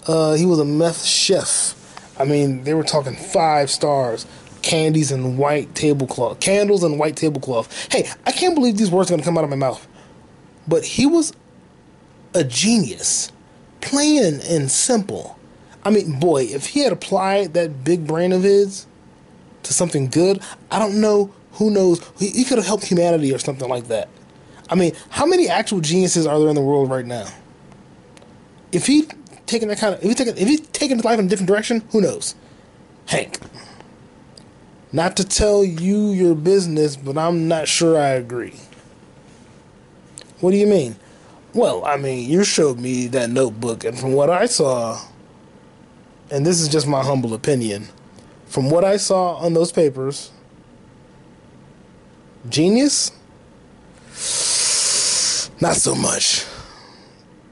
Uh, 0.06 0.34
he 0.34 0.46
was 0.46 0.60
a 0.60 0.66
meth 0.66 1.04
chef. 1.04 1.74
I 2.20 2.25
mean, 2.25 2.63
they 2.63 2.74
were 2.74 2.84
talking 2.84 3.16
five 3.16 3.70
stars 3.70 4.25
candies 4.62 5.12
and 5.12 5.38
white 5.38 5.74
tablecloth, 5.75 6.39
candles 6.42 6.84
and 6.84 7.00
white 7.00 7.16
tablecloth. 7.16 7.89
Hey, 7.92 8.10
I 8.25 8.32
can't 8.34 8.54
believe 8.54 8.77
these 8.77 8.92
words 8.92 9.10
are 9.10 9.18
to 9.18 9.24
come 9.24 9.38
out 9.38 9.46
of 9.46 9.50
my 9.50 9.56
mouth. 9.56 9.88
But 10.68 10.84
he 10.84 11.06
was 11.06 11.32
a 12.34 12.44
genius, 12.44 13.32
plain 13.80 14.42
and 14.50 14.70
simple. 14.70 15.39
I 15.86 15.89
mean, 15.89 16.20
boy, 16.20 16.44
if 16.44 16.68
he 16.68 16.82
had 16.82 16.92
applied 16.92 17.54
that 17.54 17.86
big 17.86 18.06
brain 18.06 18.34
of 18.34 18.44
his 18.44 18.86
to 19.63 19.74
something 19.74 20.10
good, 20.10 20.42
I 20.70 20.80
don't 20.80 21.00
know. 21.00 21.32
Who 21.54 21.72
knows? 21.72 22.06
He, 22.20 22.30
he 22.30 22.44
could 22.44 22.58
have 22.58 22.68
helped 22.68 22.86
humanity 22.86 23.34
or 23.34 23.39
something 23.39 23.70
like 23.70 23.88
that. 23.88 24.10
I 24.69 24.75
mean, 24.75 24.93
how 25.09 25.25
many 25.25 25.47
actual 25.47 25.79
geniuses 25.79 26.25
are 26.25 26.39
there 26.39 26.50
in 26.50 26.55
the 26.55 26.62
world 26.62 26.89
right 26.89 27.05
now? 27.05 27.27
If 28.71 28.86
he 28.86 29.07
taken 29.45 29.69
that 29.69 29.79
kind 29.79 29.95
of, 29.95 30.03
if 30.03 30.09
he 30.09 30.15
taken, 30.15 30.38
if 30.38 30.47
he 30.47 30.57
taken 30.57 30.97
his 30.97 31.05
life 31.05 31.19
in 31.19 31.25
a 31.25 31.29
different 31.29 31.47
direction, 31.47 31.83
who 31.91 32.01
knows? 32.01 32.36
Hank. 33.07 33.39
Not 34.91 35.17
to 35.17 35.24
tell 35.24 35.63
you 35.63 36.12
your 36.12 36.36
business, 36.36 36.95
but 36.95 37.17
I'm 37.17 37.47
not 37.47 37.67
sure 37.67 38.00
I 38.00 38.09
agree. 38.09 38.55
What 40.39 40.51
do 40.51 40.57
you 40.57 40.67
mean? 40.67 40.95
Well, 41.53 41.83
I 41.86 41.97
mean, 41.97 42.29
you 42.29 42.43
showed 42.43 42.79
me 42.79 43.07
that 43.07 43.29
notebook, 43.29 43.83
and 43.83 43.97
from 43.97 44.13
what 44.13 44.29
I 44.29 44.45
saw, 44.45 45.01
and 46.29 46.45
this 46.45 46.59
is 46.59 46.67
just 46.67 46.88
my 46.88 47.03
humble 47.03 47.33
opinion, 47.33 47.88
from 48.45 48.69
what 48.69 48.83
I 48.83 48.97
saw 48.97 49.36
on 49.36 49.53
those 49.53 49.71
papers, 49.71 50.31
genius? 52.47 53.12
Not 55.59 55.75
so 55.75 55.95
much. 55.95 56.45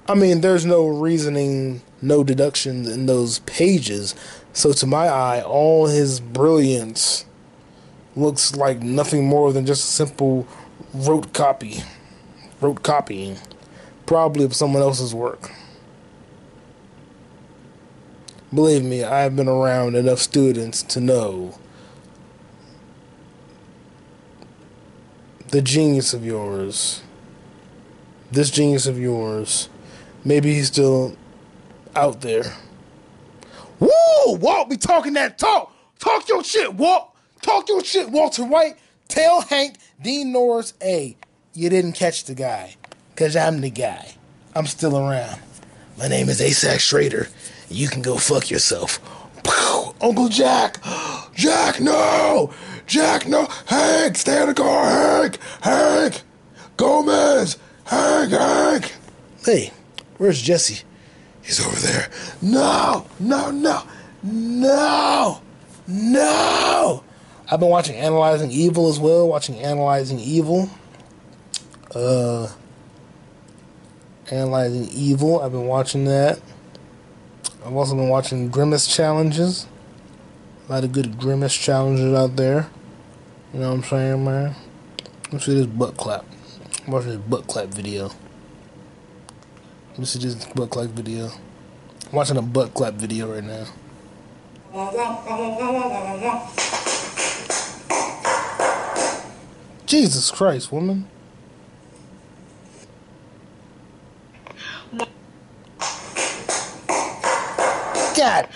I 0.07 0.13
mean, 0.13 0.41
there's 0.41 0.65
no 0.65 0.87
reasoning, 0.87 1.81
no 2.01 2.23
deductions 2.23 2.87
in 2.87 3.07
those 3.07 3.39
pages. 3.39 4.13
So, 4.53 4.71
to 4.73 4.85
my 4.85 5.07
eye, 5.07 5.41
all 5.41 5.87
his 5.87 6.19
brilliance 6.19 7.25
looks 8.15 8.55
like 8.55 8.81
nothing 8.81 9.25
more 9.25 9.51
than 9.51 9.65
just 9.65 9.83
a 9.83 9.91
simple 9.91 10.47
rote 10.93 11.33
copy. 11.33 11.83
Rote 12.61 12.83
copying. 12.83 13.37
Probably 14.05 14.45
of 14.45 14.55
someone 14.55 14.83
else's 14.83 15.15
work. 15.15 15.51
Believe 18.53 18.83
me, 18.83 19.03
I've 19.03 19.35
been 19.35 19.49
around 19.49 19.95
enough 19.95 20.19
students 20.19 20.83
to 20.83 21.01
know 21.01 21.57
the 25.49 25.61
genius 25.61 26.13
of 26.13 26.23
yours. 26.23 27.01
This 28.31 28.49
genius 28.49 28.87
of 28.87 28.99
yours. 28.99 29.69
Maybe 30.23 30.53
he's 30.53 30.67
still 30.67 31.15
out 31.95 32.21
there. 32.21 32.53
Woo! 33.79 33.89
Walt 34.27 34.69
be 34.69 34.77
talking 34.77 35.13
that 35.13 35.37
talk. 35.37 35.73
Talk 35.99 36.27
your 36.27 36.43
shit, 36.43 36.73
Walt. 36.73 37.11
Talk 37.41 37.69
your 37.69 37.83
shit, 37.83 38.09
Walter 38.09 38.43
White. 38.43 38.77
Tell 39.07 39.41
Hank 39.41 39.77
Dean 40.01 40.31
Norris, 40.31 40.73
hey, 40.81 41.17
you 41.53 41.69
didn't 41.69 41.93
catch 41.93 42.23
the 42.23 42.33
guy. 42.33 42.75
Cause 43.15 43.35
I'm 43.35 43.61
the 43.61 43.69
guy. 43.69 44.15
I'm 44.55 44.65
still 44.65 44.97
around. 44.97 45.39
My 45.97 46.07
name 46.07 46.27
is 46.27 46.41
ASAC 46.41 46.79
Schrader. 46.79 47.27
You 47.69 47.87
can 47.87 48.01
go 48.01 48.17
fuck 48.17 48.49
yourself. 48.49 48.99
Uncle 50.01 50.29
Jack! 50.29 50.79
Jack, 51.35 51.79
no! 51.79 52.53
Jack, 52.85 53.27
no! 53.27 53.47
Hank, 53.65 54.17
stay 54.17 54.41
in 54.41 54.49
the 54.49 54.53
car, 54.53 54.85
Hank! 54.85 55.39
Hank! 55.61 56.21
Gomez! 56.77 57.57
Hank, 57.85 58.31
Hank! 58.31 58.93
Hey, 59.43 59.71
where's 60.17 60.41
Jesse? 60.41 60.83
He's 61.41 61.65
over 61.65 61.75
there. 61.75 62.09
No, 62.41 63.05
no, 63.19 63.51
no, 63.51 63.83
no, 64.23 65.41
no. 65.87 67.03
I've 67.49 67.59
been 67.59 67.69
watching 67.69 67.95
Analyzing 67.95 68.49
Evil 68.49 68.89
as 68.89 68.99
well. 68.99 69.27
Watching 69.27 69.59
Analyzing 69.59 70.19
Evil. 70.19 70.69
Uh, 71.93 72.47
Analyzing 74.31 74.89
Evil. 74.89 75.41
I've 75.41 75.51
been 75.51 75.67
watching 75.67 76.05
that. 76.05 76.39
I've 77.63 77.75
also 77.75 77.95
been 77.95 78.09
watching 78.09 78.49
Grimace 78.49 78.87
challenges. 78.87 79.67
A 80.67 80.71
lot 80.71 80.83
of 80.83 80.91
good 80.91 81.19
Grimace 81.19 81.55
challenges 81.55 82.11
out 82.15 82.35
there. 82.35 82.67
You 83.53 83.59
know 83.59 83.69
what 83.69 83.75
I'm 83.75 83.83
saying, 83.83 84.25
man? 84.25 84.55
Let's 85.31 85.45
see 85.45 85.53
this 85.53 85.67
butt 85.67 85.95
clap. 85.97 86.25
I'm 86.85 86.91
watching 86.91 87.09
this 87.09 87.19
butt 87.19 87.47
clap 87.47 87.69
video. 87.69 88.11
This 89.97 90.15
is 90.15 90.21
just 90.21 90.53
butt 90.53 90.69
clap 90.69 90.89
video. 90.89 91.31
I'm 92.05 92.11
watching 92.11 92.37
a 92.37 92.43
butt 92.43 92.75
clap 92.75 92.93
video 92.93 93.33
right 93.33 93.43
now. 93.43 93.65
Jesus 99.87 100.29
Christ, 100.29 100.71
woman. 100.71 101.07
God. 108.15 108.47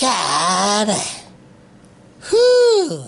God. 0.00 0.88
Whew. 2.30 3.04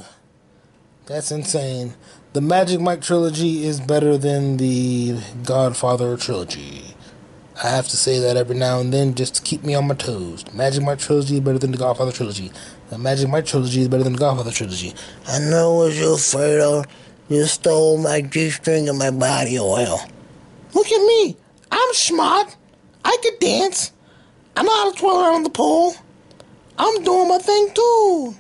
That's 1.06 1.30
insane. 1.30 1.94
The 2.34 2.42
Magic 2.42 2.80
Mike 2.80 3.00
trilogy 3.00 3.64
is 3.64 3.80
better 3.80 4.18
than 4.18 4.58
the 4.58 5.20
Godfather 5.44 6.16
trilogy. 6.18 6.94
I 7.62 7.70
have 7.70 7.88
to 7.88 7.96
say 7.96 8.18
that 8.20 8.36
every 8.36 8.54
now 8.54 8.80
and 8.80 8.92
then 8.92 9.14
just 9.14 9.36
to 9.36 9.42
keep 9.42 9.64
me 9.64 9.74
on 9.74 9.88
my 9.88 9.94
toes. 9.94 10.44
The 10.44 10.52
Magic 10.52 10.84
Mike 10.84 10.98
trilogy 10.98 11.36
is 11.36 11.40
better 11.40 11.58
than 11.58 11.72
the 11.72 11.78
Godfather 11.78 12.12
trilogy. 12.12 12.52
The 12.90 12.98
Magic 12.98 13.28
Mike 13.28 13.46
trilogy 13.46 13.80
is 13.80 13.88
better 13.88 14.04
than 14.04 14.12
the 14.12 14.18
Godfather 14.18 14.52
trilogy. 14.52 14.94
I 15.26 15.38
know 15.38 15.74
what 15.74 15.94
you're 15.94 16.14
afraid 16.14 16.60
of. 16.60 16.84
You 17.28 17.44
stole 17.46 17.96
my 17.96 18.20
G 18.20 18.50
string 18.50 18.88
and 18.88 18.98
my 18.98 19.10
body 19.10 19.58
oil. 19.58 20.00
Look 20.74 20.86
at 20.86 21.00
me. 21.06 21.36
I'm 21.70 21.94
smart. 21.94 22.56
I 23.04 23.16
could 23.22 23.38
dance. 23.38 23.92
I 24.56 24.62
know 24.62 24.74
how 24.74 24.90
to 24.90 24.98
twirl 24.98 25.20
around 25.20 25.44
the 25.44 25.50
pole. 25.50 25.94
I'm 26.78 27.02
doing 27.02 27.28
my 27.28 27.38
thing 27.38 27.70
too. 27.74 28.34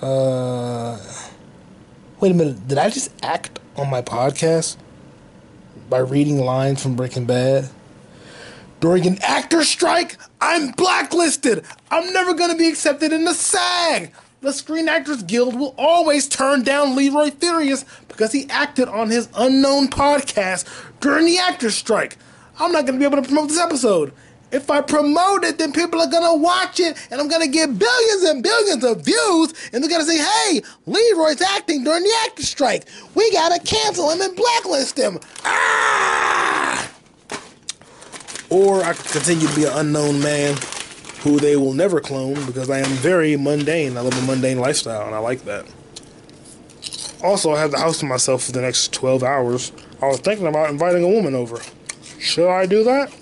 Uh, 0.00 0.98
wait 2.20 2.32
a 2.32 2.34
minute. 2.34 2.68
Did 2.68 2.78
I 2.78 2.90
just 2.90 3.10
act 3.22 3.58
on 3.76 3.90
my 3.90 4.02
podcast 4.02 4.76
by 5.88 5.98
reading 5.98 6.38
lines 6.38 6.82
from 6.82 6.96
Breaking 6.96 7.26
Bad? 7.26 7.68
During 8.80 9.06
an 9.06 9.18
actor 9.22 9.64
strike, 9.64 10.16
I'm 10.40 10.70
blacklisted. 10.72 11.64
I'm 11.90 12.12
never 12.12 12.34
going 12.34 12.52
to 12.52 12.56
be 12.56 12.68
accepted 12.68 13.12
in 13.12 13.24
the 13.24 13.34
SAG. 13.34 14.12
The 14.40 14.52
Screen 14.52 14.88
Actors 14.88 15.24
Guild 15.24 15.58
will 15.58 15.74
always 15.76 16.28
turn 16.28 16.62
down 16.62 16.94
Leroy 16.94 17.32
Furious 17.32 17.84
because 18.06 18.30
he 18.30 18.48
acted 18.48 18.86
on 18.86 19.10
his 19.10 19.28
unknown 19.34 19.88
podcast 19.88 20.64
during 21.00 21.26
the 21.26 21.38
actors' 21.38 21.74
strike. 21.74 22.16
I'm 22.60 22.70
not 22.70 22.86
going 22.86 22.94
to 22.94 23.00
be 23.00 23.04
able 23.04 23.20
to 23.20 23.26
promote 23.26 23.48
this 23.48 23.58
episode. 23.58 24.12
If 24.52 24.70
I 24.70 24.80
promote 24.80 25.42
it, 25.42 25.58
then 25.58 25.72
people 25.72 26.00
are 26.00 26.10
gonna 26.10 26.34
watch 26.34 26.80
it, 26.80 26.96
and 27.10 27.20
I'm 27.20 27.28
gonna 27.28 27.48
get 27.48 27.78
billions 27.78 28.22
and 28.22 28.42
billions 28.42 28.82
of 28.82 29.04
views, 29.04 29.52
and 29.74 29.84
they're 29.84 29.90
gonna 29.90 30.06
say, 30.06 30.16
"Hey, 30.16 30.62
Leroy's 30.86 31.42
acting 31.42 31.84
during 31.84 32.02
the 32.02 32.14
actor 32.24 32.42
strike. 32.42 32.86
We 33.14 33.30
gotta 33.30 33.60
cancel 33.60 34.08
him 34.08 34.22
and 34.22 34.34
blacklist 34.34 34.96
him." 34.96 35.20
Ah! 35.44 36.88
Or 38.48 38.82
I 38.82 38.94
could 38.94 39.10
continue 39.10 39.46
to 39.48 39.54
be 39.54 39.64
an 39.64 39.74
unknown 39.74 40.22
man 40.22 40.56
who 41.28 41.38
they 41.38 41.56
will 41.56 41.74
never 41.74 42.00
clone 42.00 42.34
because 42.46 42.70
I 42.70 42.78
am 42.78 42.86
very 42.86 43.36
mundane. 43.36 43.98
I 43.98 44.00
live 44.00 44.16
a 44.16 44.26
mundane 44.26 44.58
lifestyle, 44.58 45.04
and 45.06 45.14
I 45.14 45.18
like 45.18 45.44
that. 45.44 45.66
Also, 47.22 47.52
I 47.52 47.60
have 47.60 47.70
the 47.70 47.78
house 47.78 47.98
to 47.98 48.06
myself 48.06 48.44
for 48.44 48.52
the 48.52 48.62
next 48.62 48.94
12 48.94 49.22
hours. 49.22 49.72
I 50.00 50.06
was 50.06 50.20
thinking 50.20 50.46
about 50.46 50.70
inviting 50.70 51.04
a 51.04 51.08
woman 51.08 51.34
over. 51.34 51.60
Should 52.18 52.48
I 52.48 52.64
do 52.64 52.82
that? 52.84 53.14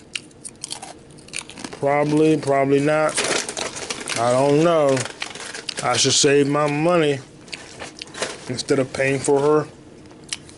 Probably, 1.72 2.36
probably 2.36 2.78
not. 2.78 3.12
I 4.18 4.30
don't 4.30 4.62
know. 4.62 4.96
I 5.82 5.96
should 5.96 6.12
save 6.12 6.46
my 6.46 6.70
money 6.70 7.18
instead 8.48 8.78
of 8.78 8.92
paying 8.92 9.18
for 9.18 9.40
her 9.40 9.68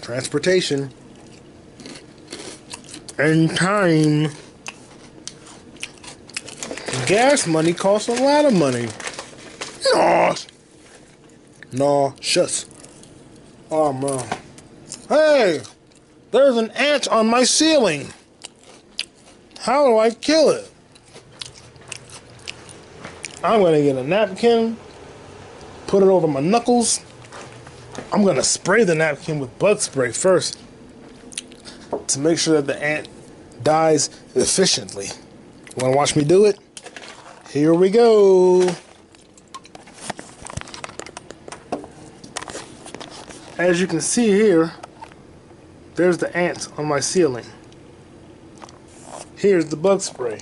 transportation 0.03 0.93
and 3.19 3.57
time. 3.57 4.29
Gas 7.09 7.47
money 7.47 7.73
costs 7.73 8.07
a 8.09 8.23
lot 8.23 8.45
of 8.45 8.53
money. 8.53 8.87
No. 9.95 10.35
No, 11.73 12.15
shush. 12.21 12.67
Oh 13.71 13.95
man. 13.95 14.27
Hey! 15.09 15.63
There's 16.33 16.59
an 16.59 16.71
ant 16.73 17.09
on 17.09 17.27
my 17.27 17.45
ceiling. 17.45 18.09
How 19.61 19.87
do 19.87 19.97
I 19.97 20.11
kill 20.11 20.51
it? 20.51 20.71
I'm 23.43 23.63
gonna 23.63 23.81
get 23.81 23.97
a 23.97 24.05
napkin, 24.05 24.77
put 25.87 26.03
it 26.03 26.11
over 26.11 26.27
my 26.27 26.41
knuckles. 26.41 27.01
I'm 28.13 28.23
gonna 28.23 28.43
spray 28.43 28.85
the 28.85 28.95
napkin 28.95 29.39
with 29.39 29.59
bug 29.59 29.81
spray 29.81 30.13
first 30.13 30.61
to 32.07 32.19
make 32.19 32.39
sure 32.39 32.61
that 32.61 32.67
the 32.67 32.85
ant 32.85 33.09
dies 33.63 34.11
efficiently. 34.35 35.09
Wanna 35.79 35.97
watch 35.97 36.15
me 36.15 36.23
do 36.23 36.45
it? 36.45 36.59
Here 37.51 37.73
we 37.73 37.89
go. 37.89 38.69
As 43.57 43.81
you 43.81 43.87
can 43.87 44.03
see 44.03 44.29
here, 44.29 44.75
there's 45.95 46.19
the 46.19 46.35
ants 46.37 46.69
on 46.77 46.85
my 46.85 47.01
ceiling. 47.01 47.47
Here's 49.35 49.65
the 49.65 49.77
bug 49.77 50.03
spray 50.03 50.41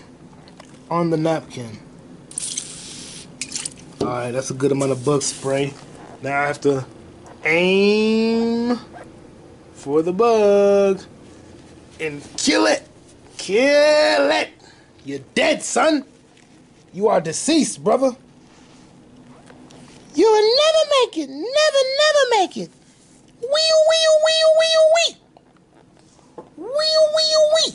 on 0.90 1.10
the 1.10 1.16
napkin. 1.16 1.78
Alright, 4.00 4.32
that's 4.32 4.50
a 4.50 4.54
good 4.54 4.72
amount 4.72 4.90
of 4.90 5.04
bug 5.04 5.22
spray. 5.22 5.74
Now 6.22 6.42
I 6.42 6.46
have 6.48 6.60
to 6.62 6.84
aim 7.44 8.80
for 9.74 10.02
the 10.02 10.12
bug 10.12 11.02
and 12.00 12.20
kill 12.36 12.66
it. 12.66 12.82
Kill 13.38 14.30
it. 14.32 14.50
You're 15.04 15.20
dead, 15.34 15.62
son. 15.62 16.04
You 16.96 17.08
are 17.08 17.20
deceased, 17.20 17.84
brother. 17.84 18.16
You'll 20.14 20.56
never 20.56 20.90
make 21.02 21.18
it. 21.18 21.28
Never, 21.28 21.82
never 21.98 22.30
make 22.30 22.56
it. 22.56 22.70
Wee, 23.42 23.48
wee, 23.50 24.08
wee, 24.24 24.44
wee, 24.58 24.78
wee. 24.94 25.16
Wee, 26.56 26.96
wee, 27.14 27.36
wee. 27.52 27.74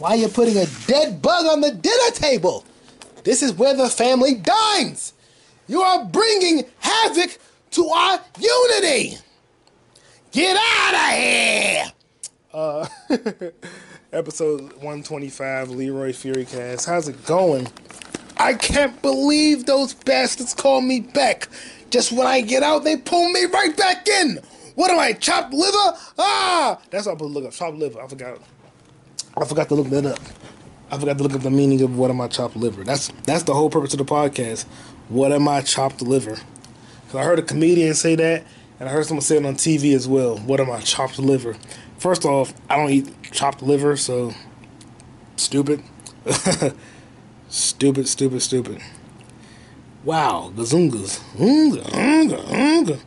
Why 0.00 0.10
are 0.10 0.16
you 0.16 0.26
putting 0.26 0.56
a 0.56 0.66
dead 0.88 1.22
bug 1.22 1.46
on 1.46 1.60
the 1.60 1.70
dinner 1.70 2.10
table? 2.12 2.64
This 3.22 3.40
is 3.40 3.52
where 3.52 3.76
the 3.76 3.88
family 3.88 4.34
dines. 4.34 5.12
You 5.68 5.82
are 5.82 6.04
bringing 6.04 6.64
havoc 6.80 7.38
to 7.70 7.86
our 7.86 8.20
unity. 8.40 9.16
Get 10.32 10.56
out 10.56 10.94
of 10.94 11.18
here. 11.20 11.92
Uh, 12.52 12.88
episode 14.12 14.72
125, 14.72 15.70
Leroy 15.70 16.10
Furicast. 16.10 16.88
How's 16.88 17.06
it 17.06 17.24
going? 17.26 17.68
I 18.44 18.52
can't 18.52 19.00
believe 19.00 19.64
those 19.64 19.94
bastards 19.94 20.52
called 20.52 20.84
me 20.84 21.00
back. 21.00 21.48
Just 21.88 22.12
when 22.12 22.26
I 22.26 22.42
get 22.42 22.62
out, 22.62 22.84
they 22.84 22.98
pull 22.98 23.30
me 23.30 23.46
right 23.46 23.74
back 23.74 24.06
in. 24.06 24.38
What 24.74 24.90
am 24.90 24.98
I, 24.98 25.14
chopped 25.14 25.54
liver? 25.54 25.98
Ah! 26.18 26.78
That's 26.90 27.06
what 27.06 27.14
I 27.14 27.18
put 27.18 27.30
look 27.30 27.46
up. 27.46 27.52
Chopped 27.52 27.78
liver. 27.78 28.02
I 28.02 28.06
forgot. 28.06 28.38
I 29.34 29.44
forgot 29.46 29.68
to 29.70 29.74
look 29.76 29.88
that 29.88 30.04
up. 30.04 30.20
I 30.90 30.98
forgot 30.98 31.16
to 31.16 31.22
look 31.22 31.32
up 31.32 31.40
the 31.40 31.50
meaning 31.50 31.80
of 31.80 31.96
what 31.96 32.10
am 32.10 32.20
I 32.20 32.28
chopped 32.28 32.54
liver. 32.54 32.84
That's 32.84 33.08
that's 33.24 33.44
the 33.44 33.54
whole 33.54 33.70
purpose 33.70 33.94
of 33.94 33.98
the 33.98 34.04
podcast. 34.04 34.66
What 35.08 35.32
am 35.32 35.48
I 35.48 35.62
chopped 35.62 36.02
liver? 36.02 36.36
Because 37.06 37.14
I 37.14 37.24
heard 37.24 37.38
a 37.38 37.42
comedian 37.42 37.94
say 37.94 38.14
that, 38.14 38.44
and 38.78 38.90
I 38.90 38.92
heard 38.92 39.06
someone 39.06 39.22
say 39.22 39.38
it 39.38 39.46
on 39.46 39.54
TV 39.54 39.94
as 39.94 40.06
well. 40.06 40.36
What 40.36 40.60
am 40.60 40.70
I 40.70 40.80
chopped 40.80 41.18
liver? 41.18 41.56
First 41.96 42.26
off, 42.26 42.52
I 42.68 42.76
don't 42.76 42.90
eat 42.90 43.10
chopped 43.32 43.62
liver, 43.62 43.96
so 43.96 44.34
stupid. 45.36 45.82
stupid, 47.54 48.08
stupid, 48.08 48.42
stupid. 48.42 48.80
Wow, 50.04 50.52
gazungas. 50.54 51.22
Unga, 51.38 51.82
unga, 51.96 52.38
unga. 52.50 52.98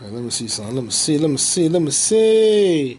Right, 0.00 0.12
let 0.12 0.22
me 0.22 0.30
see 0.30 0.48
something. 0.48 0.74
Let 0.74 0.84
me 0.84 0.90
see. 0.90 1.18
Let 1.18 1.30
me 1.30 1.36
see. 1.36 1.68
Let 1.68 1.82
me 1.82 1.90
see. 1.90 2.98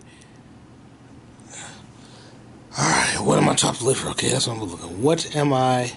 All 2.77 2.89
right, 2.89 3.17
what 3.19 3.37
am 3.37 3.49
I 3.49 3.55
chopped 3.55 3.81
liver? 3.81 4.09
Okay, 4.11 4.29
that's 4.29 4.47
what 4.47 4.53
I'm 4.57 4.63
looking. 4.63 4.89
at. 4.89 4.95
What 4.95 5.35
am 5.35 5.51
I 5.53 5.91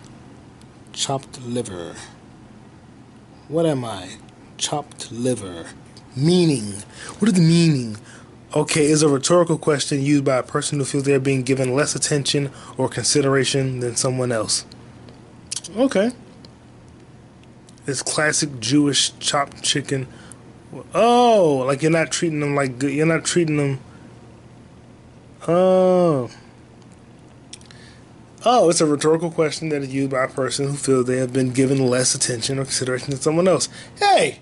chopped 0.92 1.40
liver? 1.42 1.94
What 3.48 3.64
am 3.64 3.84
I 3.84 4.16
chopped 4.58 5.12
liver? 5.12 5.66
Meaning. 6.16 6.82
What 7.18 7.28
is 7.28 7.34
the 7.34 7.40
meaning? 7.40 7.96
Okay, 8.54 8.84
is 8.84 9.02
a 9.02 9.08
rhetorical 9.08 9.58
question 9.58 10.00
used 10.00 10.24
by 10.24 10.36
a 10.36 10.42
person 10.44 10.78
who 10.78 10.84
feels 10.84 11.02
they 11.02 11.14
are 11.14 11.20
being 11.20 11.42
given 11.42 11.74
less 11.74 11.96
attention 11.96 12.52
or 12.76 12.88
consideration 12.88 13.80
than 13.80 13.96
someone 13.96 14.30
else. 14.30 14.64
Okay. 15.76 16.12
It's 17.84 18.00
classic 18.00 18.60
Jewish 18.60 19.18
chopped 19.18 19.64
chicken. 19.64 20.06
Oh, 20.94 21.64
like 21.66 21.82
you're 21.82 21.90
not 21.90 22.12
treating 22.12 22.38
them 22.38 22.54
like 22.54 22.78
good. 22.78 22.92
You're 22.92 23.06
not 23.06 23.24
treating 23.24 23.56
them. 23.56 23.80
Oh. 25.48 26.30
Oh, 28.44 28.70
it's 28.70 28.80
a 28.80 28.86
rhetorical 28.86 29.30
question 29.30 29.70
that 29.70 29.82
is 29.82 29.92
used 29.92 30.10
by 30.10 30.24
a 30.24 30.28
person 30.28 30.68
who 30.68 30.74
feels 30.74 31.06
they 31.06 31.16
have 31.16 31.32
been 31.32 31.50
given 31.50 31.86
less 31.88 32.14
attention 32.14 32.58
or 32.58 32.64
consideration 32.64 33.10
than 33.10 33.20
someone 33.20 33.48
else. 33.48 33.68
Hey, 33.98 34.40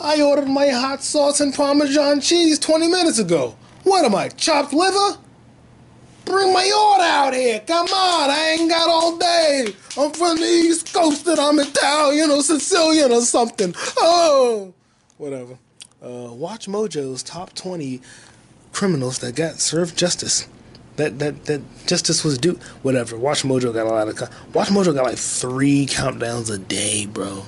I 0.00 0.20
ordered 0.22 0.48
my 0.48 0.68
hot 0.68 1.02
sauce 1.02 1.40
and 1.40 1.54
Parmesan 1.54 2.20
cheese 2.20 2.58
20 2.58 2.88
minutes 2.88 3.18
ago. 3.18 3.56
What 3.84 4.04
am 4.04 4.14
I, 4.14 4.28
chopped 4.28 4.72
liver? 4.72 5.18
Bring 6.24 6.52
my 6.52 6.64
order 6.64 7.04
out 7.04 7.34
here. 7.34 7.60
Come 7.66 7.86
on, 7.86 8.30
I 8.30 8.56
ain't 8.58 8.70
got 8.70 8.88
all 8.88 9.16
day. 9.18 9.74
I'm 9.98 10.10
from 10.12 10.38
the 10.38 10.44
East 10.44 10.92
Coast 10.92 11.26
and 11.26 11.38
I'm 11.38 11.58
Italian 11.58 12.30
or 12.30 12.42
Sicilian 12.42 13.12
or 13.12 13.20
something. 13.20 13.74
Oh, 13.98 14.72
whatever. 15.18 15.58
Uh, 16.02 16.32
watch 16.32 16.66
Mojo's 16.66 17.22
top 17.22 17.54
20 17.54 18.00
criminals 18.72 19.18
that 19.18 19.36
got 19.36 19.60
served 19.60 19.96
justice. 19.96 20.48
That 20.96 21.18
that 21.18 21.46
that 21.46 21.60
justice 21.86 22.22
was 22.22 22.38
due. 22.38 22.58
Whatever. 22.82 23.16
Watch 23.16 23.42
Mojo 23.42 23.74
got 23.74 23.86
a 23.86 23.90
lot 23.90 24.08
of. 24.08 24.54
Watch 24.54 24.68
Mojo 24.68 24.94
got 24.94 25.04
like 25.04 25.18
three 25.18 25.86
countdowns 25.86 26.52
a 26.54 26.58
day, 26.58 27.06
bro. 27.06 27.44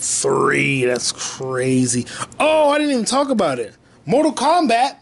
Three. 0.00 0.84
That's 0.84 1.12
crazy. 1.12 2.06
Oh, 2.38 2.70
I 2.70 2.78
didn't 2.78 2.92
even 2.92 3.04
talk 3.04 3.30
about 3.30 3.58
it. 3.58 3.76
Mortal 4.06 4.32
Kombat 4.32 4.96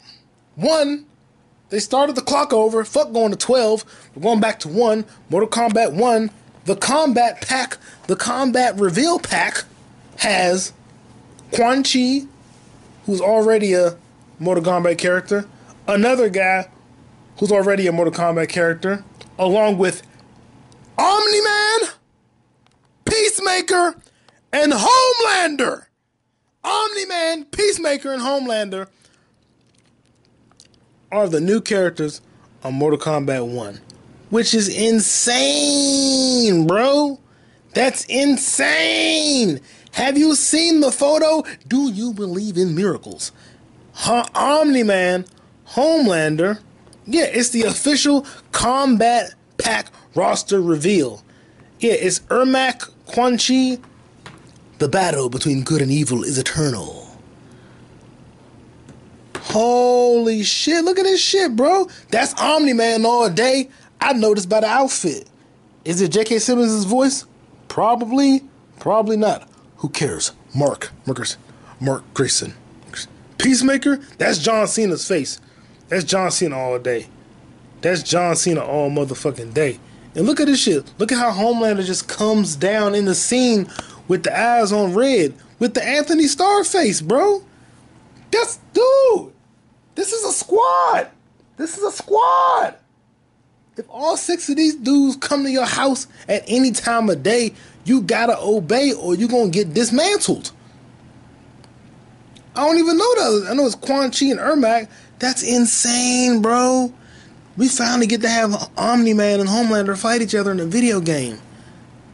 one. 0.55 1.07
They 1.69 1.81
started 1.81 2.17
the 2.17 2.23
clock 2.23 2.53
over. 2.53 2.85
Fuck 2.85 3.13
going 3.13 3.31
to 3.31 3.37
twelve. 3.37 3.85
We're 4.15 4.23
going 4.23 4.41
back 4.41 4.61
to 4.61 4.69
one. 4.69 5.05
Mortal 5.29 5.51
Kombat 5.51 5.93
one. 5.93 6.31
The 6.65 6.77
combat 6.77 7.43
pack. 7.43 7.79
The 8.07 8.17
combat 8.17 8.79
reveal 8.79 9.19
pack 9.19 9.65
has 10.19 10.73
Quan 11.53 11.83
Chi, 11.83 12.23
who's 13.05 13.21
already 13.21 13.75
a 13.75 13.97
Mortal 14.39 14.65
Kombat 14.65 14.99
character, 14.99 15.47
another 15.87 16.29
guy 16.29 16.69
who's 17.39 17.53
already 17.53 17.87
a 17.87 17.93
Mortal 17.93 18.13
Kombat 18.13 18.49
character, 18.49 19.05
along 19.39 19.79
with 19.79 20.03
Omni 20.99 21.41
Man, 21.43 21.81
Peacemaker, 23.05 23.97
and 24.63 24.73
Homelander. 24.73 25.85
Omni 26.65 27.07
Man, 27.07 27.45
Peacemaker, 27.45 28.13
and 28.13 28.23
Homelander 28.23 28.89
are 31.13 31.29
the 31.29 31.41
new 31.41 31.61
characters 31.61 32.21
on 32.65 32.75
Mortal 32.75 32.99
Kombat 32.99 33.47
1, 33.47 33.81
which 34.31 34.55
is 34.55 34.69
insane, 34.69 36.67
bro. 36.67 37.21
That's 37.75 38.05
insane. 38.07 39.61
Have 39.93 40.19
you 40.19 40.35
seen 40.35 40.81
the 40.81 40.91
photo? 40.91 41.45
Do 41.69 41.93
you 41.93 42.13
believe 42.13 42.57
in 42.57 42.75
miracles? 42.75 43.33
Huh, 43.93 44.25
Omni 44.35 44.83
Man, 44.83 45.27
Homelander. 45.69 46.61
Yeah, 47.05 47.27
it's 47.27 47.51
the 47.51 47.63
official 47.63 48.27
Combat 48.53 49.35
Pack 49.59 49.93
roster 50.15 50.61
reveal. 50.61 51.23
Yeah, 51.79 51.93
it's 51.93 52.21
Ermac 52.21 52.91
Quan 53.07 53.39
Chi. 53.39 53.79
The 54.79 54.89
battle 54.89 55.29
between 55.31 55.63
good 55.63 55.81
and 55.81 55.91
evil 55.91 56.23
is 56.23 56.39
eternal. 56.39 57.07
Holy 59.37 60.43
shit, 60.43 60.85
look 60.85 60.99
at 60.99 61.05
this 61.05 61.21
shit, 61.21 61.57
bro. 61.57 61.89
That's 62.11 62.35
Omni 62.35 62.75
Man 62.75 63.07
all 63.07 63.31
day. 63.31 63.71
I 64.01 64.13
noticed 64.13 64.49
by 64.49 64.61
the 64.61 64.67
outfit. 64.67 65.29
Is 65.85 66.01
it 66.03 66.13
J.K. 66.13 66.41
Simmons' 66.41 66.85
voice? 66.85 67.25
Probably, 67.69 68.43
probably 68.81 69.17
not. 69.17 69.49
Who 69.79 69.89
cares? 69.89 70.33
Mark, 70.55 70.91
Marcus, 71.07 71.37
Mark 71.81 72.03
Grayson. 72.13 72.55
Peacemaker, 73.39 73.99
that's 74.19 74.39
John 74.39 74.67
Cena's 74.67 75.07
face. 75.07 75.41
That's 75.89 76.05
John 76.05 76.31
Cena 76.31 76.57
all 76.57 76.79
day. 76.79 77.07
That's 77.81 78.03
John 78.03 78.35
Cena 78.35 78.65
all 78.65 78.91
motherfucking 78.91 79.55
day. 79.55 79.79
And 80.15 80.27
look 80.27 80.41
at 80.41 80.47
this 80.47 80.61
shit. 80.61 80.91
Look 80.99 81.13
at 81.13 81.19
how 81.19 81.31
Homelander 81.31 81.85
just 81.85 82.09
comes 82.09 82.57
down 82.57 82.95
in 82.95 83.05
the 83.05 83.15
scene 83.15 83.71
with 84.09 84.23
the 84.23 84.39
eyes 84.39 84.73
on 84.73 84.95
red 84.95 85.35
with 85.59 85.75
the 85.75 85.85
Anthony 85.85 86.25
Starr 86.25 86.65
face, 86.65 87.01
bro. 87.01 87.43
That's 88.31 88.59
dude. 88.73 89.33
This 89.95 90.13
is 90.13 90.25
a 90.25 90.33
squad. 90.33 91.09
This 91.57 91.79
is 91.79 91.85
a 91.85 91.91
squad. 91.91 92.77
If 93.77 93.87
all 93.91 94.17
six 94.17 94.49
of 94.49 94.57
these 94.57 94.75
dudes 94.75 95.17
come 95.17 95.45
to 95.45 95.51
your 95.51 95.67
house 95.67 96.07
at 96.29 96.45
any 96.47 96.71
time 96.71 97.11
of 97.11 97.23
day, 97.23 97.53
you 97.85 98.01
gotta 98.01 98.39
obey 98.39 98.93
or 98.93 99.15
you're 99.15 99.29
gonna 99.29 99.51
get 99.51 99.75
dismantled. 99.75 100.53
I 102.55 102.65
don't 102.65 102.79
even 102.79 102.97
know 102.97 103.15
that. 103.15 103.49
I 103.51 103.55
know 103.55 103.67
it's 103.67 103.75
Quan 103.75 104.11
Chi 104.11 104.27
and 104.27 104.41
Ermac. 104.41 104.89
That's 105.19 105.43
insane, 105.43 106.41
bro. 106.41 106.93
We 107.57 107.69
finally 107.69 108.07
get 108.07 108.23
to 108.23 108.29
have 108.29 108.71
Omni 108.77 109.15
Man 109.15 109.41
and 109.41 109.49
Homelander 109.49 109.97
fight 109.97 110.23
each 110.23 110.35
other 110.35 110.53
in 110.53 110.61
a 110.61 110.67
video 110.67 111.01
game. 111.01 111.39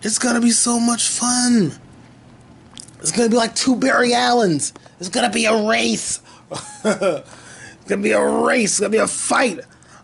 It's 0.03 0.19
gonna 0.19 0.41
be 0.41 0.51
so 0.51 0.81
much 0.81 1.09
fun. 1.09 1.73
It's 3.03 3.11
gonna 3.11 3.29
be 3.29 3.37
like 3.37 3.57
two 3.57 3.75
Barry 3.75 4.15
Allens. 4.15 4.73
It's 5.01 5.09
gonna 5.09 5.29
be 5.29 5.45
a 5.47 5.67
race. 5.67 6.23
it's 6.53 7.83
gonna 7.89 8.01
be 8.01 8.13
a 8.13 8.25
race. 8.25 8.71
It's 8.71 8.81
gonna 8.81 8.91
be 8.91 8.99
a 8.99 9.09
fight. 9.09 9.59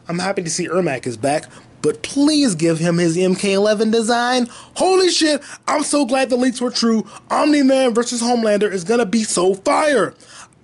I'm 0.08 0.18
happy 0.18 0.42
to 0.42 0.50
see 0.50 0.66
Ermac 0.66 1.06
is 1.06 1.16
back, 1.16 1.44
but 1.80 2.02
please 2.02 2.56
give 2.56 2.80
him 2.80 2.98
his 2.98 3.16
MK11 3.16 3.92
design. 3.92 4.48
Holy 4.74 5.10
shit, 5.10 5.40
I'm 5.68 5.84
so 5.84 6.06
glad 6.06 6.28
the 6.28 6.36
leaks 6.36 6.60
were 6.60 6.72
true. 6.72 7.06
Omni 7.30 7.62
Man 7.62 7.94
versus 7.94 8.20
Homelander 8.20 8.70
is 8.70 8.82
gonna 8.82 9.06
be 9.06 9.22
so 9.22 9.54
fire. 9.54 10.12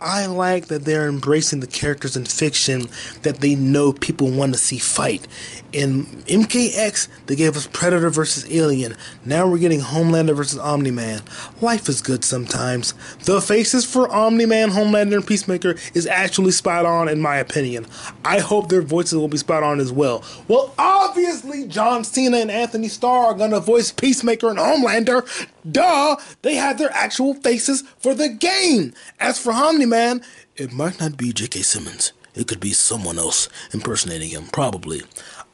I 0.00 0.26
like 0.26 0.66
that 0.66 0.84
they're 0.84 1.08
embracing 1.08 1.60
the 1.60 1.68
characters 1.68 2.16
in 2.16 2.24
fiction 2.24 2.88
that 3.22 3.40
they 3.40 3.54
know 3.54 3.92
people 3.92 4.28
want 4.28 4.54
to 4.54 4.58
see 4.58 4.78
fight. 4.78 5.28
In 5.74 6.04
MKX, 6.28 7.08
they 7.26 7.34
gave 7.34 7.56
us 7.56 7.66
Predator 7.66 8.08
versus 8.08 8.48
Alien. 8.48 8.94
Now 9.24 9.48
we're 9.48 9.58
getting 9.58 9.80
Homelander 9.80 10.36
versus 10.36 10.56
Omni 10.56 10.92
Man. 10.92 11.20
Life 11.60 11.88
is 11.88 12.00
good 12.00 12.24
sometimes. 12.24 12.94
The 13.24 13.40
faces 13.40 13.84
for 13.84 14.08
Omni 14.08 14.46
Man, 14.46 14.70
Homelander, 14.70 15.14
and 15.14 15.26
Peacemaker 15.26 15.74
is 15.92 16.06
actually 16.06 16.52
spot 16.52 16.86
on, 16.86 17.08
in 17.08 17.20
my 17.20 17.38
opinion. 17.38 17.86
I 18.24 18.38
hope 18.38 18.68
their 18.68 18.82
voices 18.82 19.18
will 19.18 19.26
be 19.26 19.36
spot 19.36 19.64
on 19.64 19.80
as 19.80 19.90
well. 19.90 20.22
Well, 20.46 20.72
obviously, 20.78 21.66
John 21.66 22.04
Cena 22.04 22.36
and 22.36 22.52
Anthony 22.52 22.86
Starr 22.86 23.26
are 23.26 23.34
gonna 23.34 23.58
voice 23.58 23.90
Peacemaker 23.90 24.50
and 24.50 24.60
Homelander. 24.60 25.26
Duh! 25.68 26.14
They 26.42 26.54
had 26.54 26.78
their 26.78 26.92
actual 26.92 27.34
faces 27.34 27.82
for 27.98 28.14
the 28.14 28.28
game. 28.28 28.94
As 29.18 29.40
for 29.40 29.52
Omni 29.52 29.86
Man, 29.86 30.22
it 30.54 30.72
might 30.72 31.00
not 31.00 31.16
be 31.16 31.32
J.K. 31.32 31.62
Simmons. 31.62 32.12
It 32.34 32.48
could 32.48 32.58
be 32.58 32.72
someone 32.72 33.16
else 33.16 33.48
impersonating 33.72 34.30
him, 34.30 34.46
probably. 34.52 35.02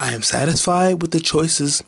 I 0.01 0.15
am 0.15 0.23
satisfied 0.23 1.03
with 1.03 1.11
the 1.11 1.21
choices. 1.21 1.85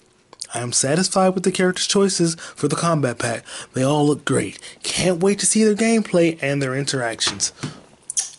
I 0.52 0.60
am 0.60 0.72
satisfied 0.72 1.30
with 1.30 1.44
the 1.44 1.50
characters' 1.50 1.86
choices 1.86 2.34
for 2.34 2.68
the 2.68 2.76
combat 2.76 3.18
pack. 3.18 3.42
They 3.72 3.82
all 3.82 4.06
look 4.06 4.26
great. 4.26 4.58
Can't 4.82 5.22
wait 5.22 5.38
to 5.38 5.46
see 5.46 5.64
their 5.64 5.74
gameplay 5.74 6.38
and 6.42 6.60
their 6.60 6.76
interactions. 6.76 7.54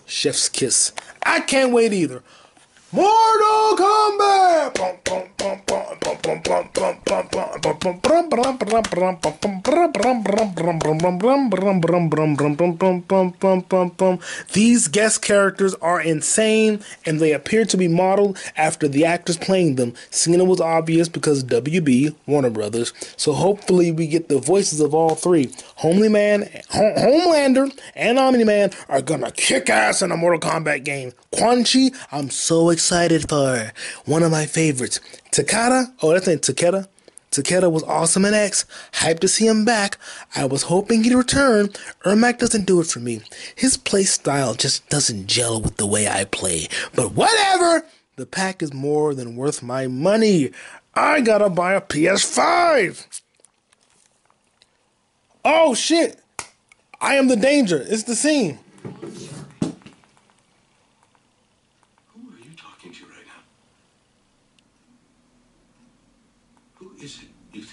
Chef's 0.06 0.48
kiss. 0.48 0.92
I 1.26 1.40
can't 1.40 1.74
wait 1.74 1.92
either. 1.92 2.22
Mortal 2.94 3.76
Kombat! 3.76 4.94
These 14.54 14.88
guest 14.90 15.22
characters 15.24 15.74
are 15.76 16.00
insane 16.00 16.84
and 17.06 17.20
they 17.20 17.32
appear 17.34 17.66
to 17.66 17.78
be 17.78 17.88
modeled 17.88 18.38
after 18.56 18.88
the 18.88 19.06
actors 19.06 19.38
playing 19.38 19.76
them. 19.76 19.94
Cena 20.12 20.44
was 20.44 20.62
obvious 20.62 21.10
because 21.10 21.44
WB, 21.44 22.16
Warner 22.28 22.52
Brothers, 22.52 22.94
so 23.18 23.34
hopefully 23.34 23.92
we 23.92 24.06
get 24.06 24.30
the 24.30 24.40
voices 24.40 24.80
of 24.80 24.94
all 24.94 25.16
three. 25.16 25.52
Homely 25.78 26.10
Man, 26.10 26.44
Homelander, 26.70 27.76
and 27.96 28.20
Omni 28.20 28.44
Man 28.44 28.70
are 28.88 29.02
gonna 29.02 29.32
kick 29.32 29.70
ass 29.72 30.04
in 30.04 30.12
a 30.12 30.18
Mortal 30.18 30.40
Kombat 30.40 30.84
game. 30.84 31.12
Quan 31.32 31.64
Chi, 31.64 31.90
I'm 32.12 32.30
so 32.30 32.70
excited 32.70 32.83
excited 32.84 33.30
for 33.30 33.72
one 34.04 34.24
of 34.24 34.30
my 34.30 34.46
favorites, 34.46 35.00
Takada. 35.32 35.94
Oh, 36.02 36.12
that's 36.12 36.28
ain't 36.28 36.42
Takeda. 36.42 36.90
Takeda 37.32 37.72
was 37.72 37.82
awesome 37.84 38.26
in 38.26 38.34
X. 38.34 38.66
Hyped 38.92 39.22
to 39.22 39.30
see 39.30 39.48
him 39.48 39.64
back. 39.64 39.98
I 40.36 40.44
was 40.44 40.64
hoping 40.64 41.06
he'd 41.06 41.16
return. 41.16 41.70
Ermac 42.04 42.40
doesn't 42.40 42.66
do 42.66 42.82
it 42.82 42.88
for 42.88 43.00
me. 43.00 43.22
His 43.56 43.78
play 43.78 44.04
style 44.04 44.54
just 44.54 44.90
doesn't 44.90 45.28
gel 45.28 45.62
with 45.62 45.78
the 45.78 45.88
way 45.88 46.10
I 46.10 46.26
play. 46.26 46.68
But 46.94 47.14
whatever! 47.14 47.86
The 48.18 48.26
pack 48.26 48.62
is 48.62 48.74
more 48.74 49.16
than 49.16 49.38
worth 49.38 49.64
my 49.64 49.88
money. 49.88 50.52
I 50.94 51.22
gotta 51.22 51.50
buy 51.50 51.76
a 51.76 51.82
PS5! 51.82 53.22
Oh 55.46 55.74
shit! 55.74 56.22
I 57.00 57.16
am 57.16 57.30
the 57.30 57.38
danger. 57.38 57.82
It's 57.88 58.04
the 58.04 58.16
scene. 58.16 58.60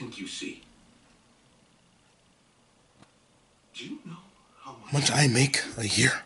think 0.01 0.10
you 0.21 0.27
see? 0.27 0.63
Do 3.75 3.87
you 3.87 3.99
know 4.05 4.19
how 4.63 4.77
much, 4.93 5.11
I 5.11 5.27
make 5.27 5.63
a 5.79 5.87
year? 5.87 6.23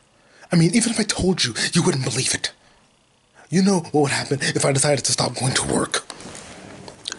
I 0.50 0.56
mean, 0.56 0.74
even 0.74 0.90
if 0.90 0.98
I 0.98 1.04
told 1.04 1.44
you, 1.44 1.54
you 1.72 1.82
wouldn't 1.82 2.04
believe 2.04 2.34
it. 2.34 2.52
You 3.50 3.62
know 3.62 3.80
what 3.92 4.02
would 4.02 4.10
happen 4.10 4.40
if 4.42 4.64
I 4.64 4.72
decided 4.72 5.04
to 5.04 5.12
stop 5.12 5.38
going 5.38 5.54
to 5.54 5.72
work? 5.72 6.04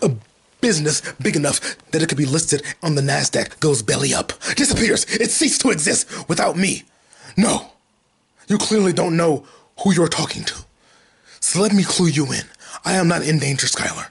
A 0.01 0.11
business 0.59 1.01
big 1.13 1.35
enough 1.35 1.77
that 1.91 2.01
it 2.01 2.09
could 2.09 2.17
be 2.17 2.25
listed 2.25 2.61
on 2.83 2.95
the 2.95 3.01
NASDAQ 3.01 3.59
goes 3.59 3.81
belly 3.81 4.13
up, 4.13 4.33
disappears, 4.55 5.05
it 5.05 5.31
ceases 5.31 5.59
to 5.59 5.69
exist 5.69 6.27
without 6.27 6.57
me. 6.57 6.83
No, 7.37 7.71
you 8.47 8.57
clearly 8.57 8.91
don't 8.91 9.15
know 9.15 9.45
who 9.81 9.93
you're 9.93 10.09
talking 10.09 10.43
to. 10.43 10.55
So 11.39 11.61
let 11.61 11.73
me 11.73 11.83
clue 11.83 12.07
you 12.07 12.25
in. 12.33 12.43
I 12.83 12.93
am 12.93 13.07
not 13.07 13.25
in 13.25 13.39
danger, 13.39 13.67
Skyler. 13.67 14.07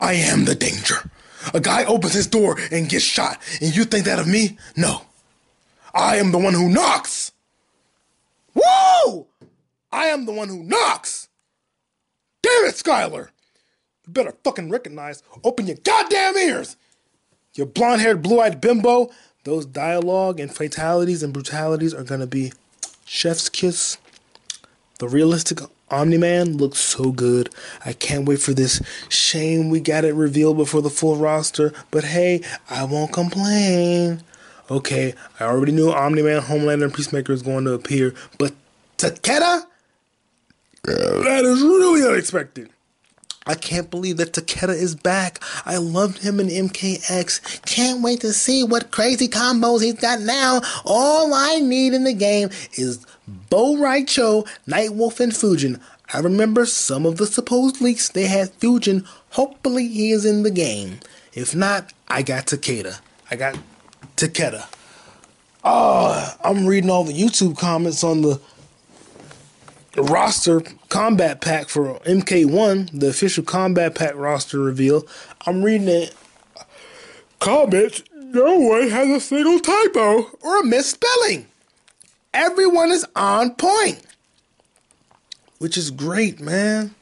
I 0.00 0.14
am 0.14 0.44
the 0.44 0.54
danger. 0.54 1.10
A 1.52 1.60
guy 1.60 1.84
opens 1.84 2.14
his 2.14 2.26
door 2.26 2.58
and 2.70 2.88
gets 2.88 3.04
shot, 3.04 3.40
and 3.60 3.74
you 3.74 3.84
think 3.84 4.04
that 4.06 4.18
of 4.18 4.26
me? 4.26 4.56
No. 4.76 5.02
I 5.92 6.16
am 6.16 6.32
the 6.32 6.38
one 6.38 6.54
who 6.54 6.68
knocks. 6.68 7.32
Woo! 8.54 9.26
I 9.92 10.06
am 10.06 10.26
the 10.26 10.32
one 10.32 10.48
who 10.48 10.62
knocks. 10.62 11.28
Damn 12.42 12.64
it, 12.66 12.74
Skyler. 12.74 13.28
You 14.06 14.12
better 14.12 14.34
fucking 14.44 14.70
recognize. 14.70 15.22
Open 15.44 15.66
your 15.66 15.76
goddamn 15.82 16.36
ears. 16.36 16.76
Your 17.54 17.66
blonde 17.66 18.00
haired, 18.00 18.22
blue 18.22 18.40
eyed 18.40 18.60
bimbo. 18.60 19.10
Those 19.44 19.66
dialogue 19.66 20.40
and 20.40 20.54
fatalities 20.54 21.22
and 21.22 21.32
brutalities 21.32 21.94
are 21.94 22.02
gonna 22.02 22.26
be 22.26 22.52
chef's 23.04 23.48
kiss. 23.48 23.98
The 24.98 25.08
realistic 25.08 25.60
Omni 25.94 26.18
Man 26.18 26.56
looks 26.56 26.78
so 26.78 27.12
good. 27.12 27.50
I 27.84 27.92
can't 27.92 28.26
wait 28.26 28.40
for 28.40 28.52
this. 28.52 28.82
Shame 29.08 29.70
we 29.70 29.78
got 29.78 30.04
it 30.04 30.14
revealed 30.14 30.56
before 30.56 30.82
the 30.82 30.90
full 30.90 31.16
roster, 31.16 31.72
but 31.92 32.02
hey, 32.02 32.42
I 32.68 32.82
won't 32.84 33.12
complain. 33.12 34.22
Okay, 34.70 35.14
I 35.38 35.44
already 35.44 35.70
knew 35.70 35.92
Omni 35.92 36.22
Man, 36.22 36.42
Homelander, 36.42 36.84
and 36.84 36.94
Peacemaker 36.94 37.32
is 37.32 37.42
going 37.42 37.64
to 37.66 37.72
appear, 37.74 38.12
but 38.38 38.52
Takeda? 38.98 39.66
That 40.82 41.44
is 41.44 41.62
really 41.62 42.06
unexpected. 42.06 42.70
I 43.46 43.54
can't 43.54 43.90
believe 43.90 44.16
that 44.16 44.32
Takeda 44.32 44.74
is 44.74 44.94
back. 44.94 45.42
I 45.66 45.76
loved 45.76 46.22
him 46.22 46.40
in 46.40 46.48
MKX. 46.48 47.64
Can't 47.66 48.02
wait 48.02 48.20
to 48.20 48.32
see 48.32 48.64
what 48.64 48.90
crazy 48.90 49.28
combos 49.28 49.82
he's 49.82 49.94
got 49.94 50.20
now. 50.20 50.62
All 50.84 51.34
I 51.34 51.60
need 51.60 51.92
in 51.92 52.04
the 52.04 52.14
game 52.14 52.48
is 52.72 53.04
Bo' 53.50 53.76
Rai 53.76 54.04
Cho, 54.04 54.44
Nightwolf, 54.66 55.20
and 55.20 55.32
Fujin. 55.32 55.78
I 56.12 56.20
remember 56.20 56.64
some 56.64 57.04
of 57.04 57.18
the 57.18 57.26
supposed 57.26 57.80
leaks 57.80 58.08
they 58.08 58.26
had 58.26 58.58
Fujin. 58.60 59.06
Hopefully 59.30 59.88
he 59.88 60.10
is 60.10 60.24
in 60.24 60.42
the 60.42 60.50
game. 60.50 61.00
If 61.34 61.54
not, 61.54 61.92
I 62.08 62.22
got 62.22 62.46
Takeda. 62.46 63.00
I 63.30 63.36
got 63.36 63.58
Takeda. 64.16 64.66
Oh, 65.64 66.34
I'm 66.44 66.66
reading 66.66 66.90
all 66.90 67.04
the 67.04 67.12
YouTube 67.12 67.58
comments 67.58 68.04
on 68.04 68.22
the 68.22 68.40
roster 70.04 70.60
combat 70.88 71.40
pack 71.40 71.68
for 71.68 71.98
MK1, 72.00 72.98
the 72.98 73.08
official 73.08 73.44
combat 73.44 73.94
pack 73.94 74.14
roster 74.14 74.58
reveal. 74.58 75.06
I'm 75.46 75.62
reading 75.62 75.88
it. 75.88 76.14
Comments, 77.40 78.02
no 78.14 78.58
one 78.58 78.88
has 78.88 79.08
a 79.08 79.20
single 79.20 79.60
typo 79.60 80.30
or 80.42 80.60
a 80.60 80.64
misspelling. 80.64 81.46
Everyone 82.32 82.90
is 82.90 83.06
on 83.14 83.54
point. 83.54 84.00
Which 85.58 85.76
is 85.76 85.90
great, 85.90 86.40
man. 86.40 86.94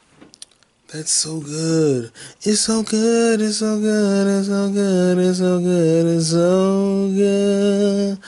That's 0.92 1.10
so 1.10 1.40
good. 1.40 2.12
It's 2.42 2.60
so 2.60 2.82
good. 2.82 3.40
It's 3.40 3.56
so 3.56 3.80
good. 3.80 4.26
It's 4.28 4.48
so 4.48 4.70
good. 4.70 5.16
It's 5.16 5.38
so 5.38 5.58
good. 5.58 6.04
It's 6.18 6.28
so 6.28 7.08
good. 7.16 8.18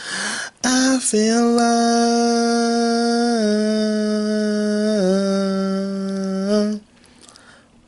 I 0.65 0.99
feel 0.99 1.51
love. 1.53 2.01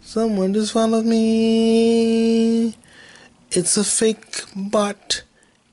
Someone 0.02 0.52
just 0.52 0.74
followed 0.74 1.06
me. 1.06 2.74
It's 3.52 3.78
a 3.78 3.84
fake 3.84 4.42
bot. 4.54 5.22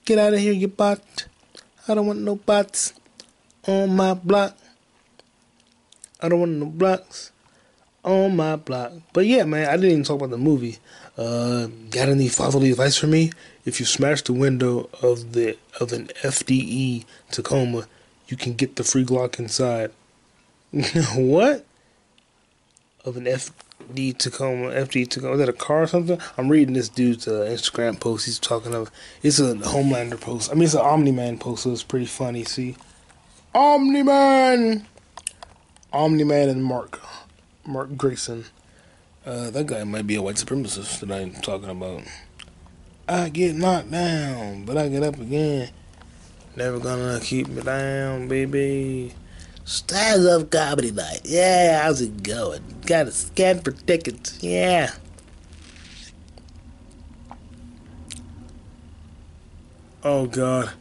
Get 0.06 0.18
out 0.18 0.34
of 0.34 0.39
here, 0.39 0.54
you 0.54 0.70
bot. 0.70 1.26
I 1.89 1.96
don't 1.96 2.08
want 2.08 2.22
no 2.22 2.38
bots 2.38 2.94
on 3.68 3.98
my 3.98 4.13
block. 4.13 4.58
I 6.22 6.30
don't 6.30 6.39
want 6.39 6.54
no 6.54 6.68
blocks 6.68 7.33
on 8.04 8.36
my 8.36 8.56
block. 8.56 8.94
But 9.13 9.26
yeah, 9.26 9.44
man, 9.44 9.68
I 9.68 9.76
didn't 9.76 9.92
even 9.92 10.04
talk 10.04 10.18
about 10.18 10.30
the 10.30 10.38
movie. 10.38 10.78
Uh, 11.18 11.68
got 11.89 12.10
any 12.10 12.28
fatherly 12.28 12.72
advice 12.72 12.98
for 12.98 13.08
me? 13.08 13.32
If 13.66 13.80
you 13.80 13.86
smash 13.86 14.22
the 14.24 14.34
window 14.34 14.89
of 15.02 15.34
the 15.34 15.58
of 15.80 15.94
an 15.94 16.08
FDE 16.22 17.06
Tacoma, 17.32 17.88
you 18.28 18.38
can 18.38 18.54
get 18.54 18.76
the 18.76 18.84
free 18.84 19.06
Glock 19.06 19.39
inside. 19.39 19.92
what? 21.16 21.66
Of 23.06 23.18
an 23.18 23.26
FD 23.26 24.18
Tacoma, 24.18 24.72
FD 24.72 25.10
Tacoma. 25.10 25.34
Is 25.34 25.39
that 25.39 25.50
a 25.50 25.54
car 25.54 25.84
or 25.84 25.88
something? 25.88 26.20
I'm 26.38 26.50
reading 26.50 26.74
this 26.74 26.89
dude's 26.89 27.28
uh, 27.28 27.48
Instagram 27.50 28.00
post. 28.00 28.26
He's 28.26 28.39
talking 28.39 28.74
of. 28.74 28.89
It's 29.22 29.39
a 29.39 29.56
Homelander 29.56 30.20
post. 30.20 30.52
I 30.52 30.56
mean, 30.56 30.63
it's 30.63 30.74
an 30.74 30.82
Omni 30.82 31.12
Man 31.12 31.38
post, 31.38 31.63
so 31.63 31.72
it's 31.72 31.84
pretty 31.84 32.06
funny. 32.06 32.44
See, 32.44 32.76
Omni 33.54 34.04
Man. 34.04 34.88
Omni 35.94 36.24
Man 36.24 36.50
and 36.50 36.66
Mark, 36.66 37.00
Mark 37.65 37.95
Grayson. 37.97 38.45
Uh, 39.26 39.49
that 39.52 39.67
guy 39.67 39.84
might 39.84 40.06
be 40.06 40.15
a 40.15 40.21
white 40.21 40.36
supremacist 40.36 40.99
that 40.99 41.12
I'm 41.12 41.32
talking 41.34 41.69
about. 41.69 42.04
I 43.08 43.30
get 43.30 43.56
knocked 43.56 43.91
down, 43.91 44.65
but 44.65 44.78
I 44.78 44.89
get 44.89 45.04
up 45.04 45.19
again. 45.19 45.69
Never 46.56 46.80
gonna 46.80 47.19
keep 47.21 47.47
me 47.47 47.62
down, 47.62 48.28
baby. 48.28 49.13
Stand 49.65 50.28
up 50.28 50.52
comedy 50.52 50.91
night. 50.91 51.21
Yeah, 51.23 51.82
how's 51.84 52.02
it 52.02 52.21
going? 52.21 52.62
Got 52.86 53.08
a 53.08 53.12
scan 53.12 53.62
for 53.62 53.71
tickets. 53.71 54.38
Yeah. 54.41 54.91
Oh 60.04 60.26
God. 60.28 60.71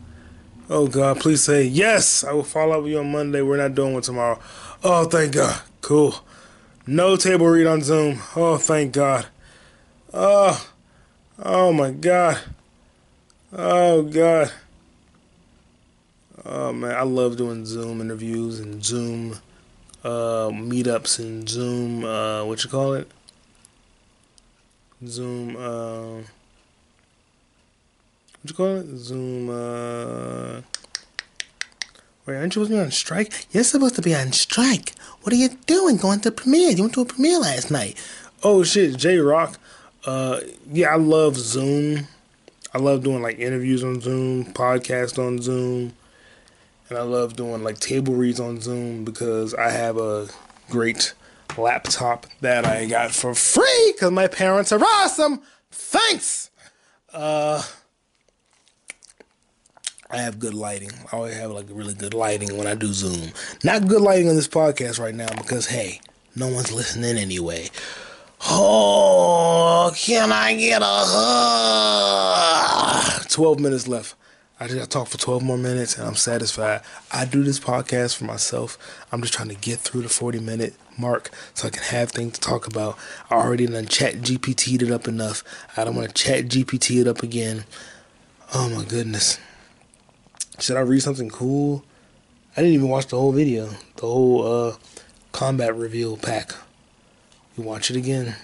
Oh 0.69 0.89
God, 0.89 1.21
please 1.21 1.43
say 1.43 1.63
yes. 1.65 2.25
I 2.25 2.33
will 2.33 2.43
follow 2.43 2.79
up 2.79 2.83
with 2.83 2.93
you 2.93 2.99
on 2.99 3.13
Monday. 3.13 3.41
We're 3.41 3.57
not 3.57 3.75
doing 3.75 3.93
one 3.93 4.03
tomorrow. 4.03 4.41
Oh, 4.83 5.05
thank 5.05 5.35
God. 5.35 5.61
Cool. 5.81 6.15
No 6.87 7.17
table 7.17 7.47
read 7.47 7.67
on 7.67 7.83
Zoom. 7.83 8.19
Oh, 8.35 8.57
thank 8.57 8.93
God. 8.93 9.27
Oh, 10.13 10.69
oh 11.39 11.73
my 11.73 11.93
God. 11.93 12.41
Oh 13.53 14.03
God. 14.03 14.51
Oh 16.45 16.73
man, 16.73 16.97
I 16.97 17.03
love 17.03 17.37
doing 17.37 17.65
Zoom 17.65 18.01
interviews 18.01 18.59
and 18.59 18.85
Zoom 18.85 19.35
uh, 20.03 20.49
meetups 20.51 21.21
and 21.21 21.49
Zoom. 21.49 22.05
Uh, 22.05 22.45
what 22.45 22.65
you 22.65 22.71
call 22.71 22.95
it? 22.95 23.09
Zoom. 25.07 25.57
Uh, 25.57 26.17
what 28.41 28.49
you 28.49 28.55
call 28.55 28.77
it? 28.79 28.87
Zoom. 28.97 29.51
Uh, 29.51 30.63
wait, 32.27 32.37
aren't 32.37 32.57
you 32.57 32.65
supposed 32.65 32.71
to 32.71 32.77
be 32.77 32.81
on 32.81 32.91
strike? 32.91 33.47
You're 33.53 33.65
supposed 33.65 33.95
to 33.95 34.03
be 34.03 34.15
on 34.15 34.33
strike. 34.33 34.95
What 35.23 35.33
are 35.33 35.37
you 35.37 35.51
doing? 35.67 35.97
Going 35.97 36.21
to 36.21 36.31
premiere? 36.31 36.71
You 36.71 36.83
went 36.83 36.95
to 36.95 37.03
a 37.03 37.07
premiere 37.07 37.39
last 37.39 37.71
night. 37.71 37.97
Oh 38.43 38.63
shit, 38.65 38.97
J 38.97 39.19
Rock. 39.19 39.59
Uh, 40.05 40.41
yeah, 40.71 40.93
I 40.93 40.97
love 40.97 41.37
Zoom. 41.37 42.09
I 42.75 42.79
love 42.79 43.05
doing 43.05 43.23
like 43.23 43.39
interviews 43.39 43.85
on 43.85 44.01
Zoom, 44.01 44.47
podcast 44.47 45.19
on 45.19 45.41
Zoom, 45.41 45.93
and 46.89 46.99
I 46.99 47.03
love 47.03 47.37
doing 47.37 47.63
like 47.63 47.79
table 47.79 48.15
reads 48.15 48.41
on 48.41 48.61
Zoom 48.61 49.05
because 49.05 49.55
I 49.55 49.71
have 49.71 49.97
a 49.97 50.29
great 50.71 51.15
laptop 51.57 52.27
that 52.41 52.65
I 52.65 52.87
got 52.87 53.13
for 53.13 53.35
free 53.35 53.93
because 53.95 54.11
my 54.11 54.27
parents 54.27 54.73
are 54.73 54.83
awesome. 54.83 55.43
Thanks. 55.71 56.51
Uh, 57.13 57.63
I 60.13 60.19
have 60.19 60.39
good 60.39 60.53
lighting. 60.53 60.91
I 61.11 61.17
always 61.17 61.35
have 61.37 61.51
like 61.53 61.65
really 61.71 61.95
good 61.95 62.13
lighting 62.13 62.59
when 62.59 62.67
I 62.67 62.75
do 62.75 62.93
Zoom. 62.93 63.33
Not 63.65 63.89
good 63.89 64.03
lighting 64.03 64.29
on 64.29 64.37
this 64.37 64.47
podcast 64.47 65.01
right 65.01 65.15
now 65.15 65.29
because 65.35 65.67
hey, 65.67 66.03
no 66.37 66.49
one's 66.49 66.71
listening 66.71 67.17
anyway. 67.17 67.71
Oh, 68.51 69.91
can 69.97 70.31
I 70.31 70.55
get 70.55 70.83
a 70.83 70.85
hug? 73.09 73.27
12 73.31 73.61
minutes 73.61 73.89
left. 73.89 74.15
I 74.61 74.69
just 74.69 74.91
talk 74.91 75.09
for 75.09 75.17
12 75.17 75.43
more 75.43 75.57
minutes 75.57 75.97
and 75.97 76.07
I'm 76.07 76.15
satisfied. 76.15 76.83
I 77.11 77.25
do 77.25 77.43
this 77.43 77.59
podcast 77.59 78.15
for 78.15 78.25
myself. 78.25 78.77
I'm 79.11 79.23
just 79.23 79.33
trying 79.33 79.49
to 79.49 79.55
get 79.55 79.79
through 79.79 80.03
the 80.03 80.11
40 80.11 80.41
minute 80.41 80.75
mark 80.99 81.31
so 81.55 81.69
I 81.69 81.71
can 81.71 81.85
have 81.85 82.11
things 82.11 82.35
to 82.35 82.41
talk 82.41 82.67
about. 82.67 82.99
I 83.31 83.37
already 83.37 83.67
done 83.67 83.87
chat 83.87 84.17
GPT'd 84.17 84.83
it 84.83 84.91
up 84.91 85.09
enough. 85.09 85.43
I 85.75 85.85
don't 85.85 85.97
want 85.97 86.15
to 86.15 86.15
chat 86.15 86.45
GPT 86.45 87.01
it 87.01 87.09
up 87.09 87.23
again. 87.23 87.65
Oh 88.55 88.69
my 88.69 88.85
goodness. 88.85 89.39
Should 90.63 90.77
I 90.77 90.81
read 90.83 91.03
something 91.03 91.29
cool? 91.29 91.85
I 92.57 92.61
didn't 92.61 92.75
even 92.75 92.89
watch 92.89 93.09
the 93.09 93.19
whole 93.19 93.33
video. 93.33 93.69
The 93.97 94.03
whole 94.03 94.47
uh, 94.47 94.77
combat 95.33 95.75
reveal 95.75 96.17
pack. 96.17 96.53
You 97.59 97.65
watch 97.65 97.91
it 97.91 97.97
again. 97.97 98.37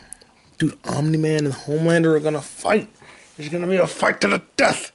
Dude, 0.59 0.77
Omni 0.85 1.17
Man 1.17 1.47
and 1.47 1.55
Homelander 1.55 2.17
are 2.17 2.21
gonna 2.21 2.41
fight. 2.41 2.89
It's 3.39 3.51
gonna 3.51 3.69
be 3.69 3.77
a 3.77 3.87
fight 3.87 4.21
to 4.23 4.27
the 4.27 4.43
death. 4.57 4.91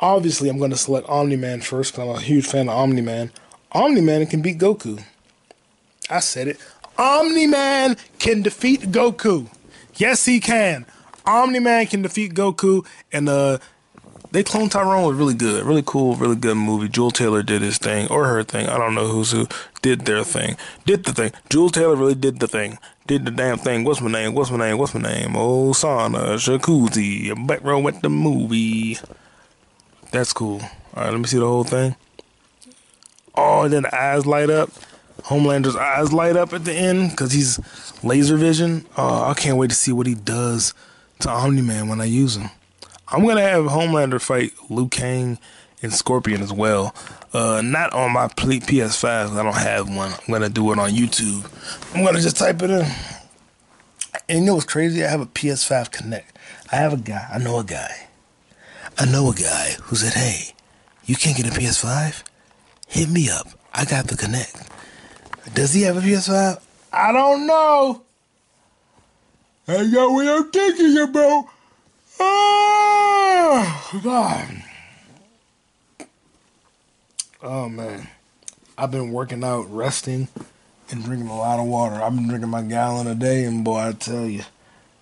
Obviously, 0.00 0.48
I'm 0.48 0.58
gonna 0.58 0.76
select 0.76 1.06
Omni 1.10 1.36
Man 1.36 1.60
first 1.60 1.92
because 1.92 2.08
I'm 2.08 2.16
a 2.16 2.20
huge 2.20 2.46
fan 2.46 2.70
of 2.70 2.76
Omni 2.78 3.02
Man. 3.02 3.30
Omni 3.72 4.00
Man 4.00 4.24
can 4.24 4.40
beat 4.40 4.56
Goku. 4.56 5.04
I 6.08 6.20
said 6.20 6.48
it. 6.48 6.58
Omni 6.96 7.46
Man 7.46 7.98
can 8.18 8.40
defeat 8.40 8.90
Goku. 8.90 9.50
Yes, 9.96 10.24
he 10.24 10.40
can. 10.40 10.86
Omni 11.26 11.58
Man 11.58 11.84
can 11.88 12.00
defeat 12.00 12.32
Goku, 12.32 12.86
and 13.12 13.28
uh, 13.28 13.58
they 14.30 14.42
clone 14.42 14.68
Tyrone 14.68 15.04
was 15.04 15.16
really 15.16 15.34
good, 15.34 15.64
really 15.64 15.82
cool, 15.84 16.16
really 16.16 16.36
good 16.36 16.56
movie. 16.56 16.88
Juel 16.88 17.12
Taylor 17.12 17.42
did 17.42 17.62
his 17.62 17.78
thing 17.78 18.08
or 18.08 18.26
her 18.26 18.42
thing. 18.42 18.68
I 18.68 18.78
don't 18.78 18.94
know 18.94 19.06
who's 19.08 19.32
who 19.32 19.46
did 19.82 20.00
their 20.02 20.24
thing, 20.24 20.56
did 20.84 21.04
the 21.04 21.12
thing. 21.12 21.32
Juel 21.48 21.72
Taylor 21.72 21.96
really 21.96 22.14
did 22.14 22.40
the 22.40 22.48
thing, 22.48 22.78
did 23.06 23.24
the 23.24 23.30
damn 23.30 23.58
thing. 23.58 23.84
What's 23.84 24.00
my 24.00 24.10
name? 24.10 24.34
What's 24.34 24.50
my 24.50 24.58
name? 24.58 24.78
What's 24.78 24.94
my 24.94 25.00
name? 25.00 25.34
Oh, 25.36 25.72
Sana 25.72 26.36
Jacuzzi, 26.36 27.46
back 27.46 27.62
row 27.62 27.86
at 27.88 28.02
the 28.02 28.10
movie. 28.10 28.98
That's 30.10 30.32
cool. 30.32 30.60
All 30.94 31.04
right, 31.04 31.10
let 31.10 31.18
me 31.18 31.26
see 31.26 31.38
the 31.38 31.46
whole 31.46 31.64
thing. 31.64 31.96
Oh, 33.34 33.62
and 33.62 33.72
then 33.72 33.82
the 33.82 33.94
eyes 33.94 34.26
light 34.26 34.50
up. 34.50 34.70
Homelander's 35.24 35.76
eyes 35.76 36.12
light 36.12 36.36
up 36.36 36.52
at 36.52 36.64
the 36.64 36.72
end 36.72 37.10
because 37.10 37.32
he's 37.32 37.60
laser 38.02 38.36
vision. 38.36 38.86
Oh, 38.96 39.24
I 39.24 39.34
can't 39.34 39.56
wait 39.58 39.70
to 39.70 39.76
see 39.76 39.92
what 39.92 40.06
he 40.06 40.14
does 40.14 40.74
to 41.20 41.30
Omni 41.30 41.62
Man 41.62 41.88
when 41.88 42.00
I 42.00 42.04
use 42.04 42.36
him. 42.36 42.50
I'm 43.10 43.26
gonna 43.26 43.42
have 43.42 43.64
Homelander 43.64 44.20
fight 44.20 44.52
Liu 44.68 44.88
Kang 44.88 45.38
and 45.82 45.92
Scorpion 45.92 46.42
as 46.42 46.52
well. 46.52 46.94
Uh, 47.32 47.62
not 47.64 47.92
on 47.92 48.12
my 48.12 48.28
PS5. 48.28 49.36
I 49.36 49.42
don't 49.42 49.54
have 49.56 49.88
one. 49.94 50.12
I'm 50.12 50.32
gonna 50.32 50.48
do 50.48 50.72
it 50.72 50.78
on 50.78 50.90
YouTube. 50.90 51.44
I'm 51.94 52.04
gonna 52.04 52.20
just 52.20 52.36
type 52.36 52.62
it 52.62 52.70
in. 52.70 52.86
And 54.28 54.40
you 54.40 54.44
know 54.44 54.54
what's 54.54 54.66
crazy? 54.66 55.04
I 55.04 55.08
have 55.08 55.20
a 55.20 55.26
PS5 55.26 55.90
Connect. 55.90 56.36
I 56.70 56.76
have 56.76 56.92
a 56.92 56.96
guy. 56.98 57.26
I 57.32 57.38
know 57.38 57.58
a 57.58 57.64
guy. 57.64 58.08
I 58.98 59.04
know 59.06 59.30
a 59.30 59.34
guy 59.34 59.76
who 59.84 59.96
said, 59.96 60.14
"Hey, 60.14 60.54
You 61.06 61.16
can't 61.16 61.34
get 61.38 61.46
a 61.46 61.58
PS5? 61.58 62.22
Hit 62.86 63.08
me 63.08 63.30
up. 63.30 63.48
I 63.72 63.86
got 63.86 64.08
the 64.08 64.16
Connect. 64.16 64.54
Does 65.54 65.72
he 65.72 65.82
have 65.82 65.96
a 65.96 66.00
PS5? 66.02 66.60
I 66.92 67.12
don't 67.12 67.46
know. 67.46 68.02
I 69.66 69.90
got 69.90 70.10
what 70.12 70.28
I'm 70.28 70.50
thinking 70.50 70.98
about. 70.98 71.44
Oh, 73.40 74.00
God. 74.02 74.48
Oh, 77.40 77.68
man. 77.68 78.08
I've 78.76 78.90
been 78.90 79.12
working 79.12 79.44
out, 79.44 79.72
resting, 79.72 80.26
and 80.90 81.04
drinking 81.04 81.28
a 81.28 81.38
lot 81.38 81.60
of 81.60 81.66
water. 81.66 82.02
I've 82.02 82.16
been 82.16 82.26
drinking 82.26 82.50
my 82.50 82.62
gallon 82.62 83.06
a 83.06 83.14
day, 83.14 83.44
and 83.44 83.64
boy, 83.64 83.78
I 83.78 83.92
tell 83.92 84.26
you, 84.26 84.42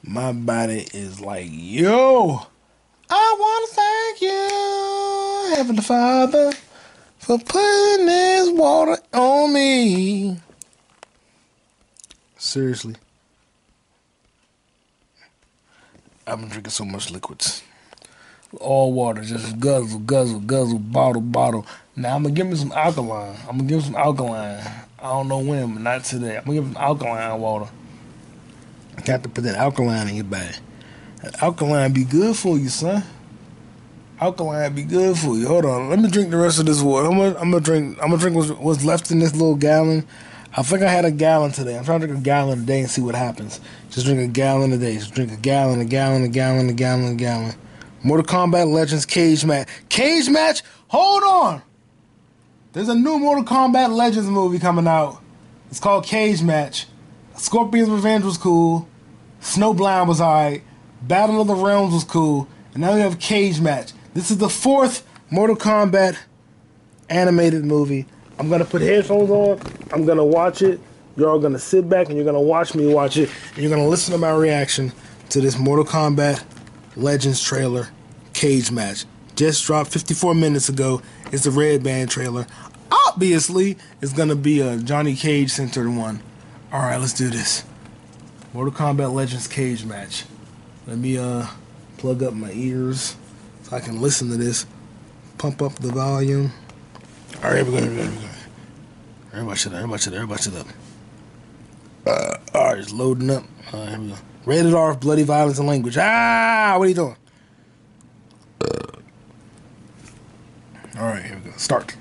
my 0.03 0.33
body 0.33 0.87
is 0.92 1.18
like, 1.18 1.49
yo, 1.51 2.46
I 3.09 3.37
want 3.38 3.70
to 3.70 3.75
thank 3.75 4.20
you, 4.20 5.57
Heavenly 5.57 5.83
Father, 5.83 6.53
for 7.18 7.38
putting 7.38 8.05
this 8.05 8.51
water 8.51 8.99
on 9.14 9.55
me. 9.55 10.37
Seriously. 12.37 12.96
I've 16.27 16.38
been 16.38 16.51
drinking 16.51 16.70
so 16.70 16.85
much 16.85 17.11
liquids. 17.11 17.62
All 18.61 18.93
water, 18.93 19.23
just 19.23 19.59
guzzle, 19.59 19.99
guzzle, 20.01 20.41
guzzle, 20.41 20.79
bottle, 20.79 21.21
bottle. 21.21 21.67
Now 21.97 22.15
I'm 22.15 22.23
gonna 22.23 22.35
give 22.35 22.47
me 22.47 22.57
some 22.57 22.73
alkaline. 22.73 23.37
I'm 23.49 23.59
gonna 23.59 23.69
give 23.69 23.79
me 23.79 23.85
some 23.85 23.97
alkaline. 23.97 24.63
I 24.99 25.09
don't 25.09 25.29
know 25.29 25.41
when, 25.41 25.75
but 25.75 25.83
not 25.83 26.05
today. 26.05 26.37
I'm 26.37 26.45
gonna 26.45 26.61
give 26.61 26.73
some 26.73 26.83
alkaline 26.83 27.41
water. 27.41 27.71
I 28.97 29.01
got 29.03 29.23
to 29.25 29.29
put 29.29 29.45
that 29.45 29.57
alkaline 29.57 30.09
in 30.09 30.15
your 30.15 30.25
body. 30.25 30.55
That 31.23 31.43
alkaline 31.43 31.93
be 31.93 32.05
good 32.05 32.37
for 32.37 32.57
you, 32.57 32.69
son. 32.69 33.03
Alkaline 34.21 34.75
be 34.75 34.85
good 34.85 35.19
for 35.19 35.37
you. 35.37 35.49
Hold 35.49 35.65
on, 35.67 35.91
let 35.91 35.99
me 35.99 36.09
drink 36.09 36.31
the 36.31 36.37
rest 36.37 36.59
of 36.59 36.67
this 36.67 36.81
water. 36.81 37.09
I'm 37.09 37.19
gonna, 37.19 37.39
I'm 37.39 37.51
gonna 37.51 37.61
drink. 37.61 37.99
I'm 38.01 38.11
gonna 38.11 38.19
drink 38.19 38.37
what's, 38.37 38.51
what's 38.51 38.85
left 38.85 39.11
in 39.11 39.19
this 39.19 39.33
little 39.33 39.57
gallon. 39.57 40.07
I 40.57 40.63
think 40.63 40.83
I 40.83 40.89
had 40.89 41.05
a 41.05 41.11
gallon 41.11 41.53
today. 41.53 41.77
I'm 41.77 41.85
trying 41.85 42.01
to 42.01 42.07
drink 42.07 42.21
a 42.21 42.25
gallon 42.25 42.61
a 42.61 42.63
day 42.63 42.81
and 42.81 42.91
see 42.91 43.03
what 43.03 43.15
happens. 43.15 43.61
Just 43.91 44.07
drink 44.07 44.21
a 44.21 44.27
gallon 44.27 44.73
a 44.73 44.79
day. 44.79 44.95
Just 44.95 45.13
drink 45.13 45.33
a 45.33 45.37
gallon, 45.37 45.81
a 45.81 45.85
gallon, 45.85 46.23
a 46.23 46.29
gallon, 46.29 46.69
a 46.71 46.73
gallon, 46.73 47.13
a 47.13 47.15
gallon. 47.17 47.55
Mortal 48.03 48.27
Kombat 48.27 48.71
Legends 48.71 49.07
cage 49.07 49.45
match. 49.45 49.69
Cage 49.89 50.29
match? 50.29 50.63
Hold 50.89 51.23
on. 51.23 51.63
There's 52.73 52.89
a 52.89 52.95
new 52.95 53.19
Mortal 53.19 53.45
Kombat 53.45 53.91
Legends 53.93 54.29
movie 54.29 54.59
coming 54.59 54.87
out. 54.87 55.23
It's 55.71 55.81
called 55.81 56.05
Cage 56.05 56.43
Match. 56.43 56.87
Scorpion's 57.35 57.91
Revenge 57.91 58.25
was 58.25 58.39
cool. 58.39 58.89
Snowblind 59.41 60.07
was 60.07 60.21
alright. 60.21 60.63
Battle 61.03 61.41
of 61.41 61.47
the 61.47 61.55
Realms 61.55 61.95
was 61.95 62.05
cool. 62.05 62.49
And 62.73 62.83
now 62.83 62.95
we 62.95 63.01
have 63.01 63.19
Cage 63.19 63.61
Match. 63.61 63.93
This 64.15 64.31
is 64.31 64.39
the 64.39 64.49
fourth 64.49 65.07
Mortal 65.31 65.57
Kombat 65.57 66.17
animated 67.09 67.65
movie. 67.65 68.07
I'm 68.39 68.49
gonna 68.49 68.65
put 68.65 68.83
headphones 68.83 69.31
on. 69.31 69.61
I'm 69.93 70.05
gonna 70.05 70.25
watch 70.25 70.63
it. 70.63 70.79
You're 71.17 71.31
all 71.31 71.39
gonna 71.39 71.59
sit 71.59 71.89
back 71.89 72.09
and 72.09 72.17
you're 72.17 72.27
gonna 72.27 72.41
watch 72.41 72.75
me 72.75 72.93
watch 72.93 73.17
it. 73.17 73.31
And 73.55 73.59
you're 73.59 73.71
gonna 73.71 73.89
listen 73.89 74.13
to 74.13 74.19
my 74.19 74.33
reaction 74.33 74.93
to 75.31 75.41
this 75.41 75.59
Mortal 75.59 75.85
Kombat 75.85 76.45
Legends 76.97 77.43
trailer, 77.43 77.89
Cage 78.33 78.71
Match. 78.71 79.05
Just 79.35 79.67
dropped 79.67 79.91
54 79.91 80.35
minutes 80.35 80.69
ago. 80.69 81.03
It's 81.31 81.45
the 81.45 81.51
Red 81.51 81.83
Band 81.83 82.11
trailer. 82.11 82.47
Obviously, 82.91 83.77
it's 84.01 84.13
gonna 84.13 84.37
be 84.37 84.61
a 84.61 84.79
Johnny 84.79 85.15
Cage 85.15 85.51
centered 85.51 85.91
one. 85.91 86.23
Alright, 86.73 86.99
let's 86.99 87.13
do 87.13 87.29
this. 87.29 87.65
Mortal 88.53 88.73
Kombat 88.73 89.13
Legends 89.13 89.47
Cage 89.47 89.85
Match. 89.85 90.25
Let 90.87 90.99
me 90.99 91.19
uh 91.19 91.47
plug 91.99 92.23
up 92.23 92.33
my 92.33 92.53
ears 92.53 93.17
so 93.63 93.77
I 93.77 93.81
can 93.81 94.01
listen 94.01 94.31
to 94.31 94.37
this. 94.37 94.67
Pump 95.39 95.61
up 95.61 95.75
the 95.75 95.93
volume. 95.93 96.53
All 97.43 97.51
right, 97.51 97.57
here 97.57 97.65
we 97.67 97.73
go. 97.73 98.13
Everybody 99.33 99.59
shut 99.59 99.73
up. 99.73 99.79
Everybody 99.79 100.03
shut 100.03 100.13
up. 100.15 100.17
Everybody 100.17 100.43
shut 100.43 100.55
up. 100.55 100.67
Uh, 102.07 102.37
all 102.55 102.65
right, 102.65 102.79
it's 102.79 102.93
loading 102.93 103.31
up. 103.31 103.45
All 103.73 103.81
right, 103.81 103.89
here 103.91 103.99
we 104.01 104.09
go. 104.09 104.17
Rated 104.47 104.75
R, 104.75 104.95
bloody 104.95 105.25
violence 105.25 105.59
and 105.59 105.67
language. 105.67 105.99
Ah, 105.99 106.77
what 106.79 106.85
are 106.85 106.89
you 106.89 106.95
doing? 106.95 107.17
Uh, 108.61 108.67
all 110.99 111.07
right, 111.07 111.25
here 111.25 111.41
we 111.45 111.51
go. 111.51 111.57
Start. 111.57 111.97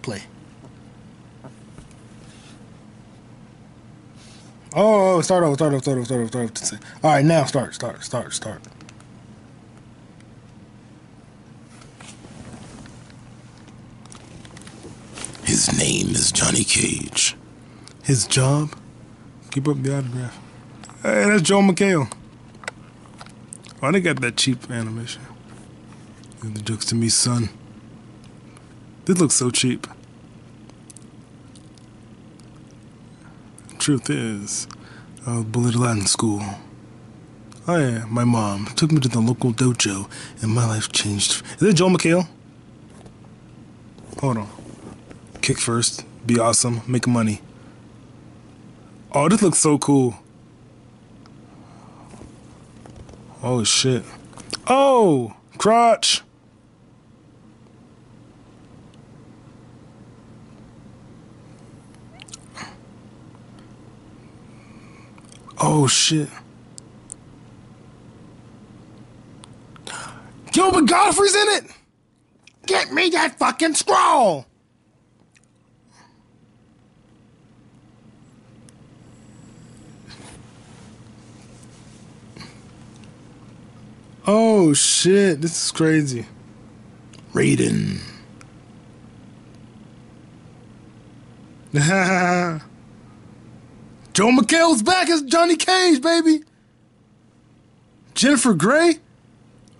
Play. 0.00 0.22
Oh, 4.74 5.20
start 5.20 5.44
over, 5.44 5.54
start 5.54 5.74
over, 5.74 5.82
start 5.82 5.98
over, 5.98 6.06
start 6.06 6.20
over, 6.22 6.28
start 6.56 6.72
over. 6.72 6.82
All 7.04 7.10
right, 7.10 7.24
now 7.24 7.44
start, 7.44 7.74
start, 7.74 8.02
start, 8.02 8.32
start. 8.32 8.62
His 15.44 15.78
name 15.78 16.08
is 16.14 16.32
Johnny 16.32 16.64
Cage. 16.64 17.36
His 18.02 18.26
job? 18.26 18.74
Keep 19.50 19.68
up 19.68 19.82
the 19.82 19.98
autograph. 19.98 20.41
Hey, 21.02 21.24
that's 21.24 21.42
Joel 21.42 21.62
McHale. 21.62 22.12
Why 23.80 23.90
they 23.90 24.00
got 24.00 24.20
that 24.20 24.36
cheap 24.36 24.70
animation? 24.70 25.22
And 26.42 26.56
the 26.56 26.62
jokes 26.62 26.84
to 26.86 26.94
me, 26.94 27.08
son. 27.08 27.48
This 29.04 29.18
looks 29.18 29.34
so 29.34 29.50
cheap. 29.50 29.88
Truth 33.80 34.10
is, 34.10 34.68
I 35.26 35.38
was 35.38 35.44
bullied 35.46 35.74
a 35.74 35.78
lot 35.78 35.96
in 35.96 36.06
school. 36.06 36.40
Oh 37.66 37.78
yeah, 37.78 38.04
my 38.08 38.22
mom 38.22 38.66
took 38.76 38.92
me 38.92 39.00
to 39.00 39.08
the 39.08 39.18
local 39.18 39.52
dojo, 39.52 40.08
and 40.40 40.52
my 40.52 40.68
life 40.68 40.92
changed. 40.92 41.42
Is 41.56 41.62
it 41.64 41.74
Joel 41.74 41.90
McHale? 41.90 42.28
Hold 44.20 44.36
on. 44.36 44.48
Kick 45.40 45.58
first, 45.58 46.04
be 46.24 46.38
awesome, 46.38 46.82
make 46.86 47.08
money. 47.08 47.40
Oh, 49.10 49.28
this 49.28 49.42
looks 49.42 49.58
so 49.58 49.78
cool. 49.78 50.21
Oh 53.42 53.64
shit. 53.64 54.04
Oh, 54.68 55.34
crotch. 55.58 56.22
Oh 65.58 65.88
shit. 65.88 66.28
Gilbert 70.52 70.86
Gottfried's 70.86 71.34
in 71.34 71.48
it. 71.48 71.64
Get 72.66 72.92
me 72.92 73.10
that 73.10 73.38
fucking 73.38 73.74
scroll. 73.74 74.46
Oh 84.34 84.72
shit, 84.72 85.42
this 85.42 85.62
is 85.62 85.70
crazy. 85.72 86.24
Raiden. 87.34 88.00
Joel 94.14 94.32
McHale's 94.32 94.82
back 94.82 95.10
as 95.10 95.20
Johnny 95.20 95.56
Cage, 95.56 96.00
baby. 96.00 96.44
Jennifer 98.14 98.54
Grey? 98.54 99.00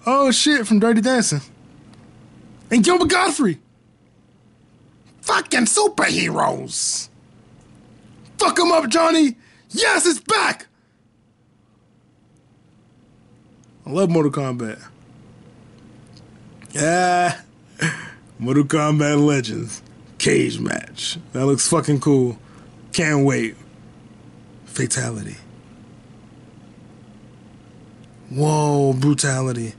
Oh 0.04 0.30
shit, 0.30 0.66
from 0.66 0.80
Dirty 0.80 1.00
Dancing. 1.00 1.40
And 2.70 2.84
Gilbert 2.84 3.08
Gottfried. 3.08 3.58
Fucking 5.22 5.64
superheroes. 5.64 7.08
Fuck 8.36 8.58
him 8.58 8.70
up, 8.70 8.90
Johnny. 8.90 9.36
Yes, 9.70 10.04
it's 10.04 10.20
back. 10.20 10.66
I 13.84 13.90
love 13.90 14.10
Mortal 14.10 14.32
Kombat. 14.32 14.82
Yeah. 16.72 17.40
Mortal 18.38 18.64
Kombat 18.64 19.24
Legends. 19.24 19.82
Cage 20.18 20.60
match. 20.60 21.18
That 21.32 21.46
looks 21.46 21.68
fucking 21.68 22.00
cool. 22.00 22.38
Can't 22.92 23.24
wait. 23.24 23.56
Fatality. 24.66 25.36
Whoa, 28.30 28.94
brutality. 28.94 29.74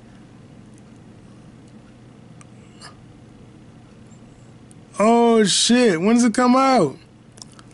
Oh 4.99 5.43
shit, 5.43 5.99
when 5.99 6.16
does 6.16 6.24
it 6.24 6.36
come 6.36 6.56
out? 6.56 6.95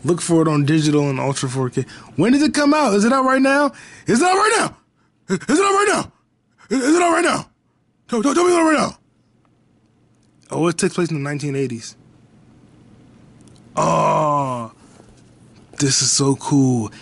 Look 0.04 0.22
for 0.22 0.40
it 0.40 0.48
on 0.48 0.64
digital 0.64 1.10
and 1.10 1.20
Ultra 1.20 1.50
4K. 1.50 1.86
When 2.16 2.32
does 2.32 2.42
it 2.42 2.54
come 2.54 2.72
out? 2.72 2.94
Is 2.94 3.04
it 3.04 3.12
out 3.12 3.24
right 3.24 3.42
now? 3.42 3.72
Is 4.06 4.22
it 4.22 4.26
out 4.26 4.34
right 4.34 4.52
now? 4.56 4.76
Is 5.28 5.58
it 5.58 5.64
out 5.64 5.74
right 5.74 5.88
now? 5.88 6.12
Is 6.70 6.94
it 6.94 7.02
out 7.02 7.12
right 7.12 7.24
now? 7.24 7.50
Tell, 8.08 8.22
tell, 8.22 8.32
tell 8.32 8.44
me 8.44 8.54
right 8.54 8.78
now. 8.78 8.96
Oh, 10.52 10.68
it 10.68 10.78
takes 10.78 10.94
place 10.94 11.10
in 11.10 11.22
the 11.22 11.28
1980s. 11.28 11.96
Oh, 13.76 13.82
ah, 13.82 14.72
this 15.78 16.00
is 16.00 16.12
so 16.12 16.36
cool. 16.36 16.92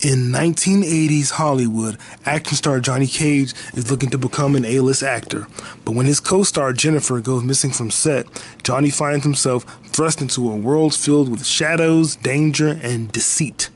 In 0.00 0.30
1980s 0.30 1.30
Hollywood, 1.30 1.98
action 2.24 2.56
star 2.56 2.80
Johnny 2.80 3.06
Cage 3.06 3.54
is 3.74 3.90
looking 3.90 4.10
to 4.10 4.18
become 4.18 4.54
an 4.54 4.64
A-list 4.64 5.02
actor. 5.02 5.48
But 5.84 5.92
when 5.92 6.06
his 6.06 6.20
co-star 6.20 6.72
Jennifer 6.72 7.20
goes 7.20 7.42
missing 7.42 7.70
from 7.70 7.90
set, 7.90 8.26
Johnny 8.62 8.90
finds 8.90 9.24
himself 9.24 9.64
thrust 9.86 10.20
into 10.20 10.50
a 10.50 10.54
world 10.54 10.94
filled 10.94 11.30
with 11.30 11.46
shadows, 11.46 12.14
danger, 12.16 12.78
and 12.82 13.10
deceit. 13.10 13.70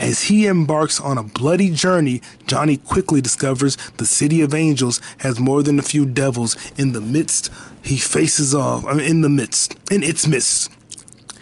As 0.00 0.22
he 0.22 0.46
embarks 0.46 0.98
on 0.98 1.18
a 1.18 1.22
bloody 1.22 1.68
journey, 1.68 2.22
Johnny 2.46 2.78
quickly 2.78 3.20
discovers 3.20 3.76
the 3.98 4.06
City 4.06 4.40
of 4.40 4.54
Angels 4.54 4.98
has 5.18 5.38
more 5.38 5.62
than 5.62 5.78
a 5.78 5.82
few 5.82 6.06
devils 6.06 6.56
in 6.78 6.92
the 6.92 7.02
midst. 7.02 7.52
He 7.82 7.98
faces 7.98 8.54
off 8.54 8.86
I 8.86 8.94
mean, 8.94 9.04
in 9.04 9.20
the 9.20 9.28
midst, 9.28 9.76
in 9.90 10.02
its 10.02 10.26
midst. 10.26 10.72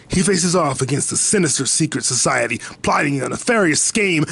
He 0.09 0.21
faces 0.21 0.57
off 0.57 0.81
against 0.81 1.13
a 1.13 1.15
sinister 1.15 1.65
secret 1.65 2.03
society, 2.03 2.57
plotting 2.81 3.21
a 3.21 3.29
nefarious 3.29 3.81
scheme, 3.81 4.25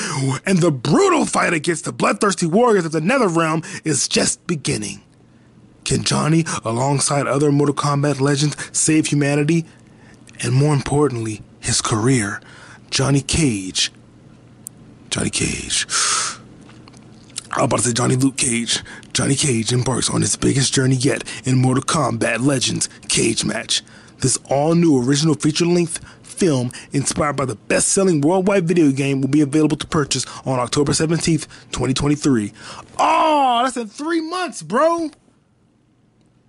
and 0.46 0.58
the 0.58 0.72
brutal 0.72 1.26
fight 1.26 1.54
against 1.54 1.86
the 1.86 1.94
bloodthirsty 1.94 2.48
warriors 2.48 2.84
of 2.84 2.92
the 2.92 3.00
Netherrealm 3.00 3.66
is 3.86 4.10
just 4.10 4.46
beginning. 4.46 5.02
Can 5.86 6.04
Johnny, 6.04 6.44
alongside 6.66 7.28
other 7.28 7.50
Mortal 7.50 7.76
Kombat 7.76 8.20
legends, 8.20 8.58
save 8.78 9.08
humanity? 9.08 9.66
And 10.44 10.54
more 10.54 10.74
importantly, 10.74 11.44
his 11.62 11.82
career. 11.82 12.42
Johnny 12.90 13.22
Cage. 13.22 13.92
Johnny 15.18 15.32
Cage. 15.32 15.88
I 17.50 17.62
was 17.62 17.66
about 17.66 17.78
to 17.78 17.84
say 17.86 17.94
Johnny 17.94 18.16
Luke 18.16 18.38
Cage. 18.38 18.84
Johnny 19.14 19.34
Cage 19.34 19.74
embarks 19.74 20.12
on 20.12 20.22
his 20.22 20.36
biggest 20.36 20.76
journey 20.76 20.96
yet 20.96 21.24
in 21.44 21.58
Mortal 21.60 21.84
Kombat 21.84 22.46
Legends 22.46 22.88
Cage 23.08 23.44
Match. 23.44 23.82
This 24.20 24.38
all 24.48 24.76
new 24.76 25.04
original 25.04 25.34
feature 25.34 25.66
length 25.66 26.06
film 26.22 26.72
inspired 26.92 27.36
by 27.36 27.46
the 27.46 27.56
best 27.56 27.88
selling 27.88 28.22
worldwide 28.22 28.68
video 28.68 28.92
game 28.92 29.22
will 29.22 29.28
be 29.28 29.42
available 29.42 29.76
to 29.78 29.88
purchase 29.88 30.24
on 30.46 30.60
October 30.60 30.92
17th, 30.92 31.48
2023. 31.72 32.54
Oh, 33.00 33.62
that's 33.64 33.76
in 33.76 33.88
three 33.88 34.22
months, 34.22 34.62
bro. 34.62 35.10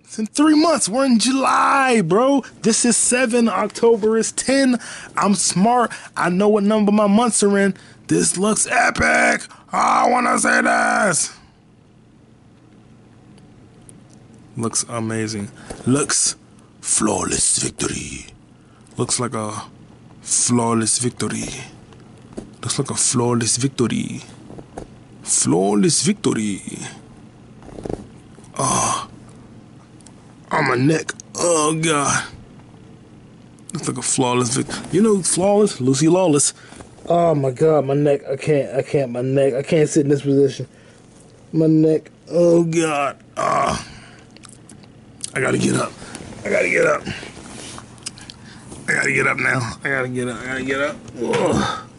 It's 0.03 0.19
in 0.19 0.27
three 0.27 0.55
months. 0.55 0.87
We're 0.87 1.05
in 1.05 1.17
July, 1.17 2.01
bro. 2.01 2.43
This 2.61 2.85
is 2.85 2.97
seven. 2.97 3.49
October 3.49 4.15
is 4.15 4.31
10. 4.31 4.77
I'm 5.17 5.33
smart. 5.33 5.91
I 6.15 6.29
know 6.29 6.49
what 6.49 6.63
number 6.63 6.91
my 6.91 7.07
months 7.07 7.41
are 7.41 7.57
in. 7.57 7.75
This 8.09 8.37
looks 8.37 8.65
epic. 8.65 9.43
I 9.71 10.09
to 10.25 10.39
say 10.39 10.61
this. 10.63 11.37
Looks 14.57 14.83
amazing. 14.89 15.51
Looks 15.85 16.35
flawless 16.81 17.59
victory. 17.59 18.25
Looks 18.97 19.19
like 19.19 19.35
a 19.35 19.63
flawless 20.21 20.97
victory. 20.97 21.49
Looks 22.63 22.79
like 22.79 22.89
a 22.89 22.95
flawless 22.95 23.57
victory. 23.57 24.21
Flawless 25.21 26.01
victory. 26.01 26.61
Oh, 28.57 29.07
on 30.49 30.67
my 30.67 30.75
neck. 30.77 31.11
Oh 31.35 31.79
god. 31.79 32.25
Looks 33.71 33.87
like 33.87 33.97
a 33.99 34.01
flawless 34.01 34.57
victory. 34.57 34.83
You 34.91 35.03
know, 35.03 35.21
flawless, 35.21 35.79
Lucy 35.79 36.07
Lawless. 36.07 36.53
Oh 37.11 37.33
my 37.33 37.49
god, 37.49 37.85
my 37.85 37.95
neck. 37.95 38.21
I 38.29 38.35
can't. 38.35 38.75
I 38.75 38.83
can't. 38.83 39.11
My 39.11 39.21
neck. 39.21 39.55
I 39.55 39.63
can't 39.63 39.89
sit 39.89 40.01
in 40.01 40.09
this 40.09 40.21
position. 40.21 40.67
My 41.51 41.65
neck. 41.65 42.11
Oh 42.29 42.63
god. 42.63 43.17
Ah. 43.35 43.83
I 45.33 45.41
gotta 45.41 45.57
get 45.57 45.75
up. 45.75 45.91
I 46.45 46.49
gotta 46.49 46.69
get 46.69 46.85
up. 46.85 47.01
I 48.87 48.93
gotta 48.93 49.11
get 49.11 49.25
up 49.25 49.37
now. 49.37 49.77
I 49.83 49.89
gotta 49.89 50.07
get 50.07 50.27
up. 50.27 50.39
I 50.39 50.45
gotta 50.45 50.63
get 50.63 50.81
up. 50.81 50.95
Ugh. 51.19 51.89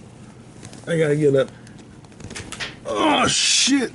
I 0.87 0.99
gotta 0.99 1.17
get 1.17 1.35
up. 1.35 1.49
Oh 2.87 3.27
shit. 3.27 3.91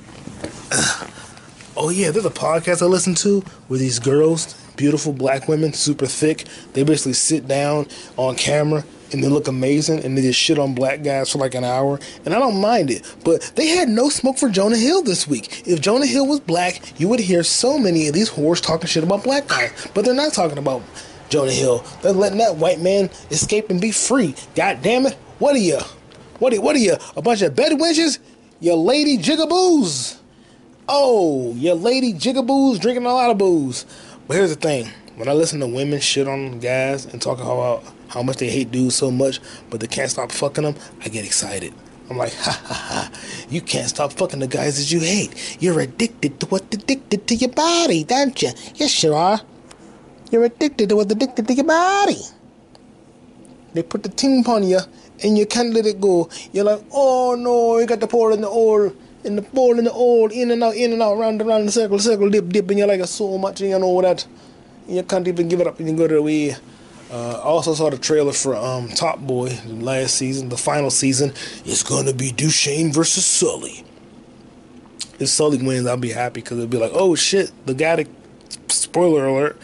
Oh 1.78 1.88
yeah, 1.90 2.10
there's 2.10 2.26
a 2.26 2.30
podcast 2.30 2.82
I 2.82 2.86
listen 2.86 3.14
to 3.16 3.40
where 3.68 3.78
these 3.78 3.98
girls, 3.98 4.54
beautiful 4.76 5.12
black 5.12 5.48
women, 5.48 5.72
super 5.72 6.06
thick, 6.06 6.46
they 6.72 6.84
basically 6.84 7.12
sit 7.12 7.46
down 7.46 7.86
on 8.16 8.34
camera 8.34 8.84
and 9.12 9.22
they 9.22 9.28
look 9.28 9.48
amazing 9.48 10.04
and 10.04 10.16
they 10.16 10.22
just 10.22 10.38
shit 10.38 10.58
on 10.58 10.74
black 10.74 11.02
guys 11.02 11.30
for 11.30 11.38
like 11.38 11.54
an 11.54 11.64
hour. 11.64 11.98
And 12.24 12.34
I 12.34 12.38
don't 12.38 12.60
mind 12.60 12.90
it. 12.90 13.16
But 13.24 13.52
they 13.56 13.68
had 13.68 13.88
no 13.88 14.08
smoke 14.08 14.38
for 14.38 14.48
Jonah 14.48 14.76
Hill 14.76 15.02
this 15.02 15.26
week. 15.26 15.66
If 15.66 15.80
Jonah 15.80 16.06
Hill 16.06 16.26
was 16.26 16.40
black, 16.40 16.98
you 17.00 17.08
would 17.08 17.20
hear 17.20 17.42
so 17.42 17.78
many 17.78 18.08
of 18.08 18.14
these 18.14 18.30
whores 18.30 18.60
talking 18.60 18.86
shit 18.86 19.04
about 19.04 19.24
black 19.24 19.48
guys. 19.48 19.88
But 19.94 20.04
they're 20.04 20.14
not 20.14 20.32
talking 20.32 20.58
about 20.58 20.82
Jonah 21.28 21.52
Hill. 21.52 21.84
They're 22.02 22.12
letting 22.12 22.38
that 22.38 22.56
white 22.56 22.80
man 22.80 23.10
escape 23.30 23.70
and 23.70 23.80
be 23.80 23.92
free. 23.92 24.34
God 24.54 24.82
damn 24.82 25.06
it. 25.06 25.14
What 25.38 25.54
are 25.54 25.60
you? 25.60 25.78
What 26.38 26.52
are, 26.52 26.60
what 26.60 26.76
are 26.76 26.80
you? 26.80 26.96
A 27.16 27.22
bunch 27.22 27.42
of 27.42 27.54
bed 27.54 27.72
wenches? 27.72 28.18
You 28.60 28.74
lady 28.74 29.18
jigaboos. 29.18 30.18
Oh, 30.88 31.52
you 31.54 31.74
lady 31.74 32.12
jigaboos 32.14 32.80
drinking 32.80 33.06
a 33.06 33.12
lot 33.12 33.30
of 33.30 33.38
booze. 33.38 33.84
But 34.26 34.36
here's 34.36 34.50
the 34.50 34.56
thing. 34.56 34.88
When 35.16 35.28
I 35.28 35.32
listen 35.32 35.60
to 35.60 35.66
women 35.66 35.98
shit 36.00 36.28
on 36.28 36.58
guys 36.60 37.06
and 37.06 37.22
talk 37.22 37.40
about 37.40 37.82
how 38.08 38.22
much 38.22 38.36
they 38.36 38.50
hate 38.50 38.70
dudes 38.70 38.96
so 38.96 39.10
much, 39.10 39.40
but 39.70 39.80
they 39.80 39.86
can't 39.86 40.10
stop 40.10 40.30
fucking 40.30 40.64
them, 40.64 40.74
I 41.02 41.08
get 41.08 41.24
excited. 41.24 41.72
I'm 42.10 42.18
like, 42.18 42.34
ha 42.46 42.52
ha 42.52 42.74
ha, 42.74 43.10
you 43.48 43.62
can't 43.62 43.88
stop 43.88 44.12
fucking 44.12 44.40
the 44.40 44.46
guys 44.46 44.76
that 44.76 44.92
you 44.92 45.00
hate. 45.00 45.56
You're 45.58 45.80
addicted 45.80 46.38
to 46.40 46.46
what's 46.46 46.76
addicted 46.76 47.26
to 47.28 47.34
your 47.34 47.48
body, 47.48 48.04
don't 48.04 48.40
you? 48.42 48.50
Yes, 48.74 49.02
you 49.02 49.14
are. 49.14 49.40
You're 50.30 50.44
addicted 50.44 50.90
to 50.90 50.96
what's 50.96 51.10
addicted 51.10 51.48
to 51.48 51.54
your 51.54 51.64
body. 51.64 52.20
They 53.72 53.82
put 53.82 54.02
the 54.02 54.10
ting 54.10 54.40
upon 54.42 54.64
you 54.64 54.80
and 55.24 55.38
you 55.38 55.46
can't 55.46 55.72
let 55.72 55.86
it 55.86 55.98
go. 55.98 56.28
You're 56.52 56.64
like, 56.64 56.82
oh 56.92 57.36
no, 57.38 57.78
you 57.78 57.86
got 57.86 58.00
the 58.00 58.06
pour 58.06 58.32
in 58.32 58.42
the 58.42 58.48
oil, 58.48 58.94
in 59.24 59.36
the 59.36 59.42
pour 59.42 59.78
in 59.78 59.84
the 59.84 59.92
oil, 59.92 60.30
in 60.30 60.50
and 60.50 60.62
out, 60.62 60.76
in 60.76 60.92
and 60.92 61.00
out, 61.00 61.16
round 61.16 61.40
and 61.40 61.48
round 61.48 61.68
the 61.68 61.72
circle, 61.72 61.98
circle, 61.98 62.28
dip, 62.28 62.50
dip, 62.50 62.68
and 62.68 62.78
you're 62.78 62.88
like, 62.88 63.02
so 63.06 63.38
much, 63.38 63.62
and 63.62 63.70
you 63.70 63.78
know 63.78 64.02
that. 64.02 64.26
You 64.88 65.02
can't 65.02 65.26
even 65.26 65.48
give 65.48 65.60
it 65.60 65.66
up 65.66 65.78
You 65.80 65.86
can 65.86 65.96
go 65.96 66.06
to 66.06 66.22
the. 66.22 66.54
Uh, 67.10 67.38
I 67.38 67.42
also 67.42 67.74
saw 67.74 67.88
the 67.88 67.98
trailer 67.98 68.32
for 68.32 68.56
um, 68.56 68.88
Top 68.88 69.20
Boy 69.20 69.56
last 69.66 70.16
season, 70.16 70.48
the 70.48 70.56
final 70.56 70.90
season. 70.90 71.32
It's 71.64 71.82
gonna 71.82 72.12
be 72.12 72.30
Dushane 72.30 72.92
versus 72.92 73.24
Sully. 73.24 73.84
If 75.18 75.28
Sully 75.28 75.64
wins, 75.64 75.86
I'll 75.86 75.96
be 75.96 76.10
happy 76.10 76.40
because 76.40 76.58
it'll 76.58 76.68
be 76.68 76.78
like, 76.78 76.90
oh 76.94 77.14
shit, 77.14 77.52
the 77.66 77.74
guy 77.74 77.96
that. 77.96 78.08
Spoiler 78.68 79.26
alert. 79.26 79.58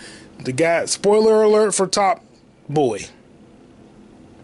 The 0.45 0.53
guy. 0.53 0.85
Spoiler 0.87 1.43
alert 1.43 1.75
for 1.75 1.87
Top 1.87 2.25
Boy. 2.69 3.07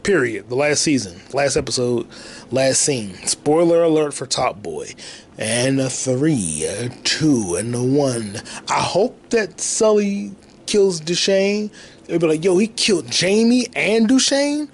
Period. 0.03 0.49
The 0.49 0.55
last 0.57 0.83
season, 0.83 1.21
last 1.33 1.57
episode, 1.57 2.09
last 2.51 2.81
scene. 2.81 3.15
Spoiler 3.27 3.83
alert 3.83 4.15
for 4.15 4.27
Top 4.27 4.63
Boy. 4.63 4.95
And 5.37 5.81
a 5.81 5.89
three, 5.89 6.65
a 6.65 6.89
two, 7.05 7.55
and 7.55 7.75
a 7.75 7.83
one. 7.83 8.41
I 8.69 8.81
hope 8.81 9.31
that 9.31 9.61
Sully 9.61 10.33
kills 10.69 11.01
Dushane. 11.01 11.71
They'll 12.07 12.19
be 12.19 12.27
like, 12.27 12.45
yo, 12.45 12.59
he 12.59 12.69
killed 12.69 13.11
Jamie 13.11 13.67
and 13.75 14.09
Dushane? 14.09 14.69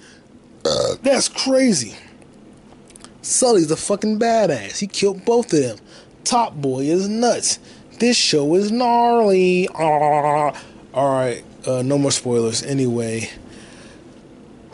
Uh, 0.63 0.95
that's 1.01 1.27
crazy. 1.29 1.95
Sully's 3.21 3.71
a 3.71 3.75
fucking 3.75 4.19
badass. 4.19 4.79
He 4.79 4.87
killed 4.87 5.25
both 5.25 5.51
of 5.53 5.59
them. 5.59 5.77
Top 6.23 6.53
Boy 6.55 6.81
is 6.81 7.07
nuts. 7.07 7.59
This 7.99 8.17
show 8.17 8.55
is 8.55 8.71
gnarly. 8.71 9.67
All 9.69 10.53
right, 10.93 11.43
uh, 11.65 11.81
no 11.81 11.97
more 11.97 12.11
spoilers. 12.11 12.61
Anyway, 12.63 13.29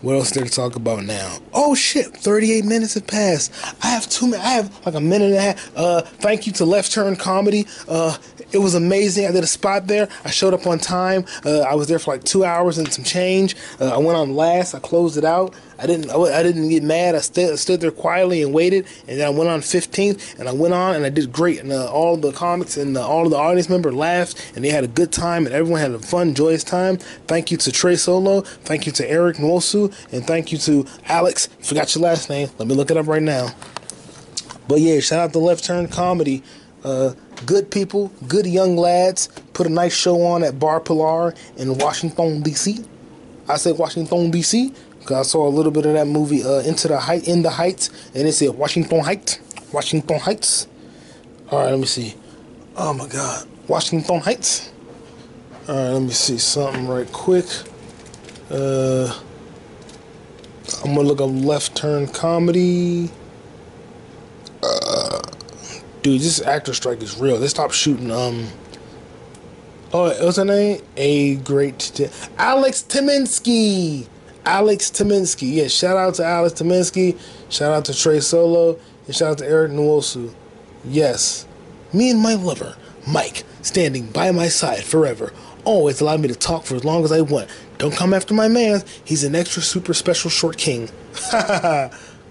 what 0.00 0.14
else 0.14 0.30
there 0.30 0.44
to 0.44 0.50
talk 0.50 0.76
about 0.76 1.04
now? 1.04 1.38
Oh 1.52 1.74
shit, 1.74 2.16
38 2.16 2.64
minutes 2.64 2.94
have 2.94 3.06
passed. 3.06 3.52
I 3.82 3.88
have 3.88 4.08
two. 4.08 4.34
I 4.34 4.38
have 4.38 4.86
like 4.86 4.94
a 4.94 5.00
minute 5.00 5.30
and 5.30 5.36
a 5.36 5.40
half. 5.40 5.76
Uh, 5.76 6.00
thank 6.02 6.46
you 6.46 6.52
to 6.54 6.64
Left 6.64 6.90
Turn 6.90 7.16
Comedy. 7.16 7.66
Uh, 7.88 8.16
it 8.52 8.58
was 8.58 8.74
amazing. 8.74 9.26
I 9.26 9.32
did 9.32 9.44
a 9.44 9.48
spot 9.48 9.86
there. 9.86 10.08
I 10.24 10.30
showed 10.30 10.54
up 10.54 10.66
on 10.66 10.78
time. 10.78 11.24
Uh, 11.44 11.60
I 11.60 11.74
was 11.74 11.88
there 11.88 11.98
for 11.98 12.12
like 12.12 12.24
two 12.24 12.44
hours 12.44 12.78
and 12.78 12.92
some 12.92 13.04
change. 13.04 13.56
Uh, 13.80 13.94
I 13.94 13.98
went 13.98 14.16
on 14.16 14.34
last. 14.34 14.74
I 14.74 14.80
closed 14.80 15.16
it 15.16 15.24
out. 15.24 15.54
I 15.78 15.86
didn't. 15.86 16.10
I 16.10 16.42
didn't 16.42 16.68
get 16.68 16.82
mad. 16.82 17.14
I 17.14 17.20
stood, 17.20 17.58
stood 17.58 17.80
there 17.80 17.90
quietly 17.90 18.42
and 18.42 18.52
waited. 18.52 18.86
And 19.08 19.18
then 19.18 19.26
I 19.26 19.30
went 19.30 19.48
on 19.48 19.60
15th, 19.60 20.38
and 20.38 20.48
I 20.48 20.52
went 20.52 20.74
on 20.74 20.94
and 20.94 21.06
I 21.06 21.08
did 21.08 21.32
great. 21.32 21.60
And 21.60 21.72
uh, 21.72 21.90
all 21.90 22.16
the 22.16 22.32
comics 22.32 22.76
and 22.76 22.96
uh, 22.96 23.06
all 23.06 23.24
of 23.24 23.30
the 23.30 23.36
audience 23.38 23.68
members 23.68 23.94
laughed, 23.94 24.52
and 24.54 24.64
they 24.64 24.68
had 24.68 24.84
a 24.84 24.88
good 24.88 25.12
time, 25.12 25.46
and 25.46 25.54
everyone 25.54 25.80
had 25.80 25.92
a 25.92 25.98
fun, 25.98 26.34
joyous 26.34 26.64
time. 26.64 26.98
Thank 27.26 27.50
you 27.50 27.56
to 27.58 27.72
Trey 27.72 27.96
Solo. 27.96 28.42
Thank 28.42 28.86
you 28.86 28.92
to 28.92 29.08
Eric 29.08 29.36
Nwosu, 29.36 29.94
and 30.12 30.26
thank 30.26 30.52
you 30.52 30.58
to 30.58 30.86
Alex. 31.06 31.48
Forgot 31.60 31.94
your 31.94 32.04
last 32.04 32.28
name. 32.28 32.48
Let 32.58 32.68
me 32.68 32.74
look 32.74 32.90
it 32.90 32.96
up 32.96 33.06
right 33.06 33.22
now. 33.22 33.54
But 34.68 34.80
yeah, 34.80 35.00
shout 35.00 35.18
out 35.18 35.32
to 35.32 35.40
Left 35.40 35.64
Turn 35.64 35.88
Comedy. 35.88 36.44
Uh, 36.84 37.12
good 37.46 37.70
people, 37.70 38.10
good 38.26 38.46
young 38.46 38.76
lads. 38.76 39.28
Put 39.52 39.66
a 39.66 39.70
nice 39.70 39.94
show 39.94 40.22
on 40.22 40.42
at 40.42 40.58
Bar 40.58 40.80
Pilar 40.80 41.34
in 41.56 41.76
Washington 41.78 42.42
D.C. 42.42 42.84
I 43.48 43.56
said 43.56 43.76
Washington 43.76 44.30
D.C. 44.30 44.72
because 44.98 45.26
I 45.26 45.28
saw 45.28 45.46
a 45.46 45.50
little 45.50 45.72
bit 45.72 45.86
of 45.86 45.92
that 45.94 46.06
movie 46.06 46.42
uh, 46.42 46.60
Into 46.60 46.88
the 46.88 46.98
Height, 46.98 47.28
in 47.28 47.42
the 47.42 47.50
Heights, 47.50 47.90
and 48.14 48.26
it 48.26 48.32
said 48.32 48.50
Washington 48.50 49.00
Heights, 49.00 49.40
Washington 49.72 50.18
Heights. 50.18 50.66
All 51.50 51.60
right, 51.60 51.70
let 51.70 51.78
me 51.80 51.86
see. 51.86 52.14
Oh 52.76 52.94
my 52.94 53.08
God, 53.08 53.46
Washington 53.68 54.20
Heights. 54.20 54.72
All 55.68 55.74
right, 55.74 55.90
let 55.90 56.02
me 56.02 56.10
see 56.10 56.38
something 56.38 56.86
right 56.86 57.10
quick. 57.12 57.46
Uh, 58.50 59.12
I'm 60.84 60.94
gonna 60.94 61.06
look 61.06 61.20
up 61.20 61.30
left 61.30 61.76
turn 61.76 62.06
comedy. 62.08 63.10
Dude, 66.02 66.20
this 66.20 66.40
actor 66.40 66.72
strike 66.72 67.02
is 67.02 67.18
real. 67.18 67.38
They 67.38 67.48
stopped 67.48 67.74
shooting. 67.74 68.10
Um. 68.10 68.48
Oh, 69.92 70.08
what's 70.24 70.36
her 70.36 70.44
name? 70.44 70.82
A 70.96 71.36
great 71.36 72.00
Alex 72.38 72.84
Timinsky. 72.88 74.08
Alex 74.46 74.90
Timinsky. 74.90 75.52
Yeah, 75.52 75.68
shout 75.68 75.96
out 75.96 76.14
to 76.14 76.24
Alex 76.24 76.60
Timinsky. 76.60 77.18
Shout 77.50 77.72
out 77.72 77.84
to 77.86 77.94
Trey 77.94 78.20
Solo. 78.20 78.78
And 79.06 79.14
shout 79.14 79.32
out 79.32 79.38
to 79.38 79.46
Eric 79.46 79.72
Nwosu. 79.72 80.32
Yes, 80.84 81.46
me 81.92 82.10
and 82.10 82.20
my 82.20 82.34
lover, 82.34 82.76
Mike, 83.06 83.44
standing 83.60 84.06
by 84.06 84.30
my 84.30 84.48
side 84.48 84.84
forever. 84.84 85.32
Always 85.64 86.00
allow 86.00 86.16
me 86.16 86.28
to 86.28 86.34
talk 86.34 86.64
for 86.64 86.76
as 86.76 86.84
long 86.84 87.04
as 87.04 87.12
I 87.12 87.20
want. 87.20 87.50
Don't 87.76 87.94
come 87.94 88.14
after 88.14 88.32
my 88.32 88.48
man. 88.48 88.82
He's 89.04 89.24
an 89.24 89.34
extra 89.34 89.60
super 89.60 89.92
special 89.92 90.30
short 90.30 90.56
king. 90.56 90.88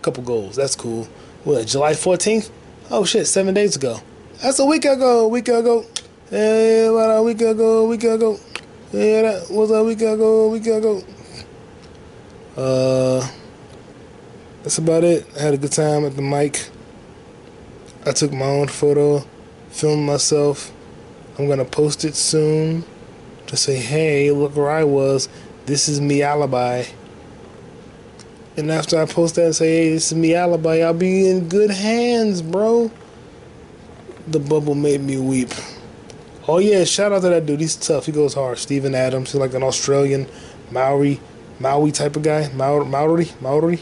Couple 0.02 0.24
goals. 0.24 0.56
That's 0.56 0.76
cool. 0.76 1.08
What, 1.44 1.68
July 1.68 1.92
14th? 1.92 2.50
Oh 2.92 3.06
shit, 3.06 3.28
seven 3.28 3.54
days 3.54 3.76
ago. 3.76 4.00
That's 4.42 4.58
a 4.58 4.66
week 4.66 4.84
ago. 4.84 5.26
A 5.26 5.28
week 5.28 5.48
ago. 5.48 5.86
Yeah, 6.32 6.90
what 6.90 7.06
a 7.06 7.22
week 7.22 7.40
ago. 7.40 7.86
A 7.86 7.88
week 7.88 8.04
ago. 8.04 8.40
Yeah, 8.92 9.22
that 9.22 9.52
was 9.52 9.70
a 9.70 9.84
week 9.84 10.02
ago. 10.02 10.46
A 10.46 10.50
week 10.50 10.66
ago. 10.66 11.04
Uh, 12.58 13.30
that's 14.64 14.80
about 14.80 15.04
it. 15.04 15.28
I 15.38 15.44
had 15.44 15.54
a 15.54 15.58
good 15.60 15.72
time 15.72 16.04
at 16.04 16.16
the 16.16 16.24
mic. 16.24 16.68
I 18.08 18.12
took 18.12 18.34
my 18.34 18.48
own 18.48 18.70
photo, 18.70 19.24
filmed 19.70 20.08
myself. 20.08 20.72
I'm 21.38 21.48
gonna 21.48 21.66
post 21.66 22.04
it 22.06 22.16
soon 22.16 22.84
to 23.46 23.56
say, 23.56 23.76
hey, 23.76 24.32
look 24.32 24.56
where 24.56 24.72
I 24.72 24.84
was. 24.84 25.30
This 25.68 25.88
is 25.90 26.02
me 26.02 26.24
alibi. 26.24 26.86
And 28.60 28.70
after 28.70 29.02
I 29.02 29.06
post 29.06 29.36
that 29.36 29.46
and 29.46 29.56
say, 29.56 29.68
hey, 29.86 29.90
this 29.92 30.12
is 30.12 30.18
me 30.18 30.36
alibi, 30.36 30.80
I'll 30.80 30.94
be 30.94 31.30
in 31.30 31.48
good 31.48 31.72
hands, 31.72 32.42
bro. 32.42 32.92
The 34.28 34.40
bubble 34.40 34.76
made 34.76 35.00
me 35.00 35.18
weep. 35.18 35.52
Oh 36.46 36.58
yeah, 36.58 36.84
shout 36.84 37.14
out 37.14 37.22
to 37.22 37.30
that 37.30 37.46
dude. 37.46 37.62
He's 37.62 37.78
tough. 37.78 38.06
He 38.06 38.12
goes 38.12 38.34
hard. 38.34 38.58
Steven 38.58 38.94
Adams. 38.94 39.32
He's 39.32 39.40
like 39.40 39.54
an 39.54 39.64
Australian 39.64 40.28
Maori, 40.72 41.22
Maui 41.58 41.94
type 41.94 42.18
of 42.18 42.24
guy. 42.24 42.50
Maori, 42.50 42.86
Maori, 42.86 43.32
Maori. 43.40 43.80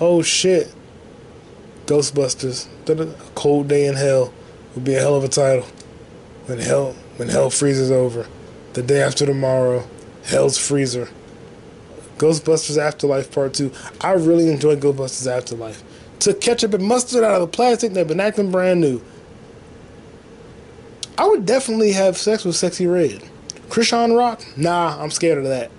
Oh 0.00 0.22
shit. 0.22 0.72
Ghostbusters. 1.84 2.66
A 2.88 3.14
cold 3.34 3.68
day 3.68 3.86
in 3.86 3.94
hell 3.94 4.32
would 4.74 4.84
be 4.84 4.94
a 4.94 5.00
hell 5.00 5.16
of 5.16 5.24
a 5.24 5.28
title. 5.28 5.66
When 6.46 6.60
hell 6.60 6.94
when 7.18 7.28
hell 7.28 7.50
freezes 7.50 7.90
over. 7.90 8.26
The 8.72 8.82
day 8.82 9.02
after 9.02 9.26
tomorrow. 9.26 9.86
Hell's 10.24 10.58
freezer. 10.58 11.08
Ghostbusters 12.18 12.78
Afterlife 12.78 13.32
Part 13.32 13.54
2. 13.54 13.72
I 14.00 14.12
really 14.12 14.50
enjoyed 14.50 14.80
Ghostbusters 14.80 15.30
Afterlife. 15.30 15.82
Took 16.18 16.40
ketchup 16.40 16.74
and 16.74 16.84
mustard 16.84 17.24
out 17.24 17.34
of 17.34 17.40
the 17.40 17.46
plastic 17.46 17.92
they've 17.92 18.06
been 18.06 18.20
acting 18.20 18.50
brand 18.50 18.80
new. 18.80 19.02
I 21.18 21.26
would 21.26 21.44
definitely 21.46 21.92
have 21.92 22.16
sex 22.16 22.44
with 22.44 22.56
Sexyy 22.56 22.92
Red. 22.92 23.22
Krishan 23.68 24.16
Rock? 24.16 24.42
Nah, 24.56 25.00
I'm 25.00 25.10
scared 25.10 25.38
of 25.38 25.44
that. 25.44 25.70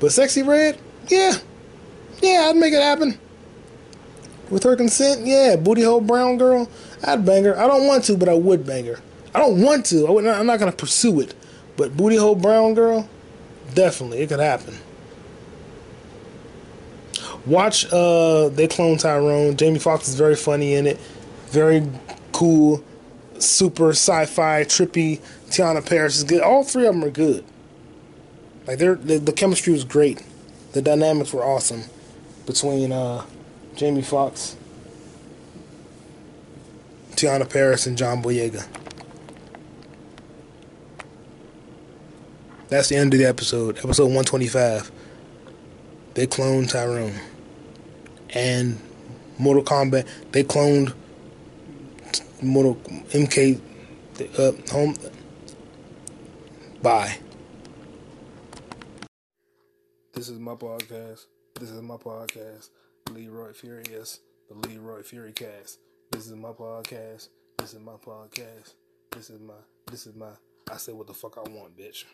But 0.00 0.10
Sexyy 0.10 0.46
Red? 0.46 0.78
Yeah. 1.08 1.34
Yeah, 2.20 2.48
I'd 2.48 2.56
make 2.56 2.72
it 2.72 2.82
happen. 2.82 3.18
With 4.50 4.62
her 4.64 4.76
consent, 4.76 5.26
yeah. 5.26 5.56
Booty 5.56 5.82
hole 5.82 6.00
brown 6.00 6.38
girl, 6.38 6.68
I'd 7.04 7.24
bang 7.24 7.44
her. 7.44 7.58
I 7.58 7.66
don't 7.66 7.86
want 7.86 8.04
to, 8.04 8.16
but 8.16 8.28
I 8.28 8.34
would 8.34 8.66
bang 8.66 8.86
her. 8.86 9.00
I 9.34 9.40
don't 9.40 9.62
want 9.62 9.86
to. 9.86 10.06
I 10.06 10.38
I'm 10.38 10.46
not 10.46 10.58
gonna 10.58 10.72
pursue 10.72 11.20
it. 11.20 11.34
But 11.76 11.96
booty 11.96 12.16
hole 12.16 12.34
brown 12.34 12.74
girl, 12.74 13.08
definitely, 13.78 14.18
it 14.18 14.28
could 14.28 14.40
happen. 14.40 14.76
Watch 17.46 17.86
uh 17.92 18.48
they 18.48 18.66
clone 18.66 18.98
Tyrone. 18.98 19.56
Jamie 19.56 19.78
Foxx 19.78 20.08
is 20.08 20.16
very 20.16 20.34
funny 20.34 20.74
in 20.74 20.86
it. 20.86 20.98
Very 21.46 21.88
cool, 22.32 22.82
super 23.38 23.90
sci-fi, 23.90 24.64
trippy. 24.64 25.20
Teyonah 25.48 25.88
Parris 25.88 26.16
is 26.16 26.24
good. 26.24 26.42
All 26.42 26.64
three 26.64 26.86
of 26.86 26.94
them 26.94 27.04
are 27.04 27.10
good. 27.10 27.44
Like 28.66 28.78
they're 28.78 28.96
the, 28.96 29.32
chemistry 29.32 29.72
was 29.72 29.84
great. 29.84 30.22
The 30.72 30.82
dynamics 30.82 31.32
were 31.32 31.44
awesome 31.44 31.84
between 32.46 32.90
uh 32.90 33.24
Jamie 33.76 34.02
Foxx, 34.02 34.56
Teyonah 37.12 37.48
Parris, 37.48 37.86
and 37.86 37.96
John 37.96 38.22
Boyega. 38.22 38.66
That's 42.68 42.90
the 42.90 42.96
end 42.96 43.14
of 43.14 43.18
the 43.18 43.26
episode. 43.26 43.78
Episode 43.78 44.04
125. 44.04 44.92
They 46.12 46.26
cloned 46.26 46.70
Tyrone. 46.70 47.14
And 48.30 48.78
Mortal 49.38 49.64
Kombat, 49.64 50.06
they 50.32 50.44
cloned 50.44 50.92
Mortal 52.42 52.74
MK 52.74 53.60
uh, 54.38 54.52
home. 54.70 54.94
Bye. 56.82 57.16
This 60.12 60.28
is 60.28 60.38
my 60.38 60.54
podcast. 60.54 61.24
This 61.58 61.70
is 61.70 61.80
my 61.80 61.96
podcast. 61.96 62.68
Leroy 63.10 63.54
Furious, 63.54 64.20
the 64.50 64.68
Leroy 64.68 65.00
Furicast. 65.00 65.78
This 66.10 66.26
is 66.26 66.34
my 66.34 66.50
podcast. 66.50 67.28
This 67.56 67.72
is 67.72 67.80
my 67.80 67.92
podcast. 67.92 68.74
This 69.10 69.30
is 69.30 69.40
my. 69.40 69.54
This 69.90 70.06
is 70.06 70.14
my. 70.14 70.28
I 70.70 70.76
say 70.76 70.92
what 70.92 71.06
the 71.06 71.14
fuck 71.14 71.38
I 71.38 71.48
want, 71.48 71.78
bitch. 71.78 72.04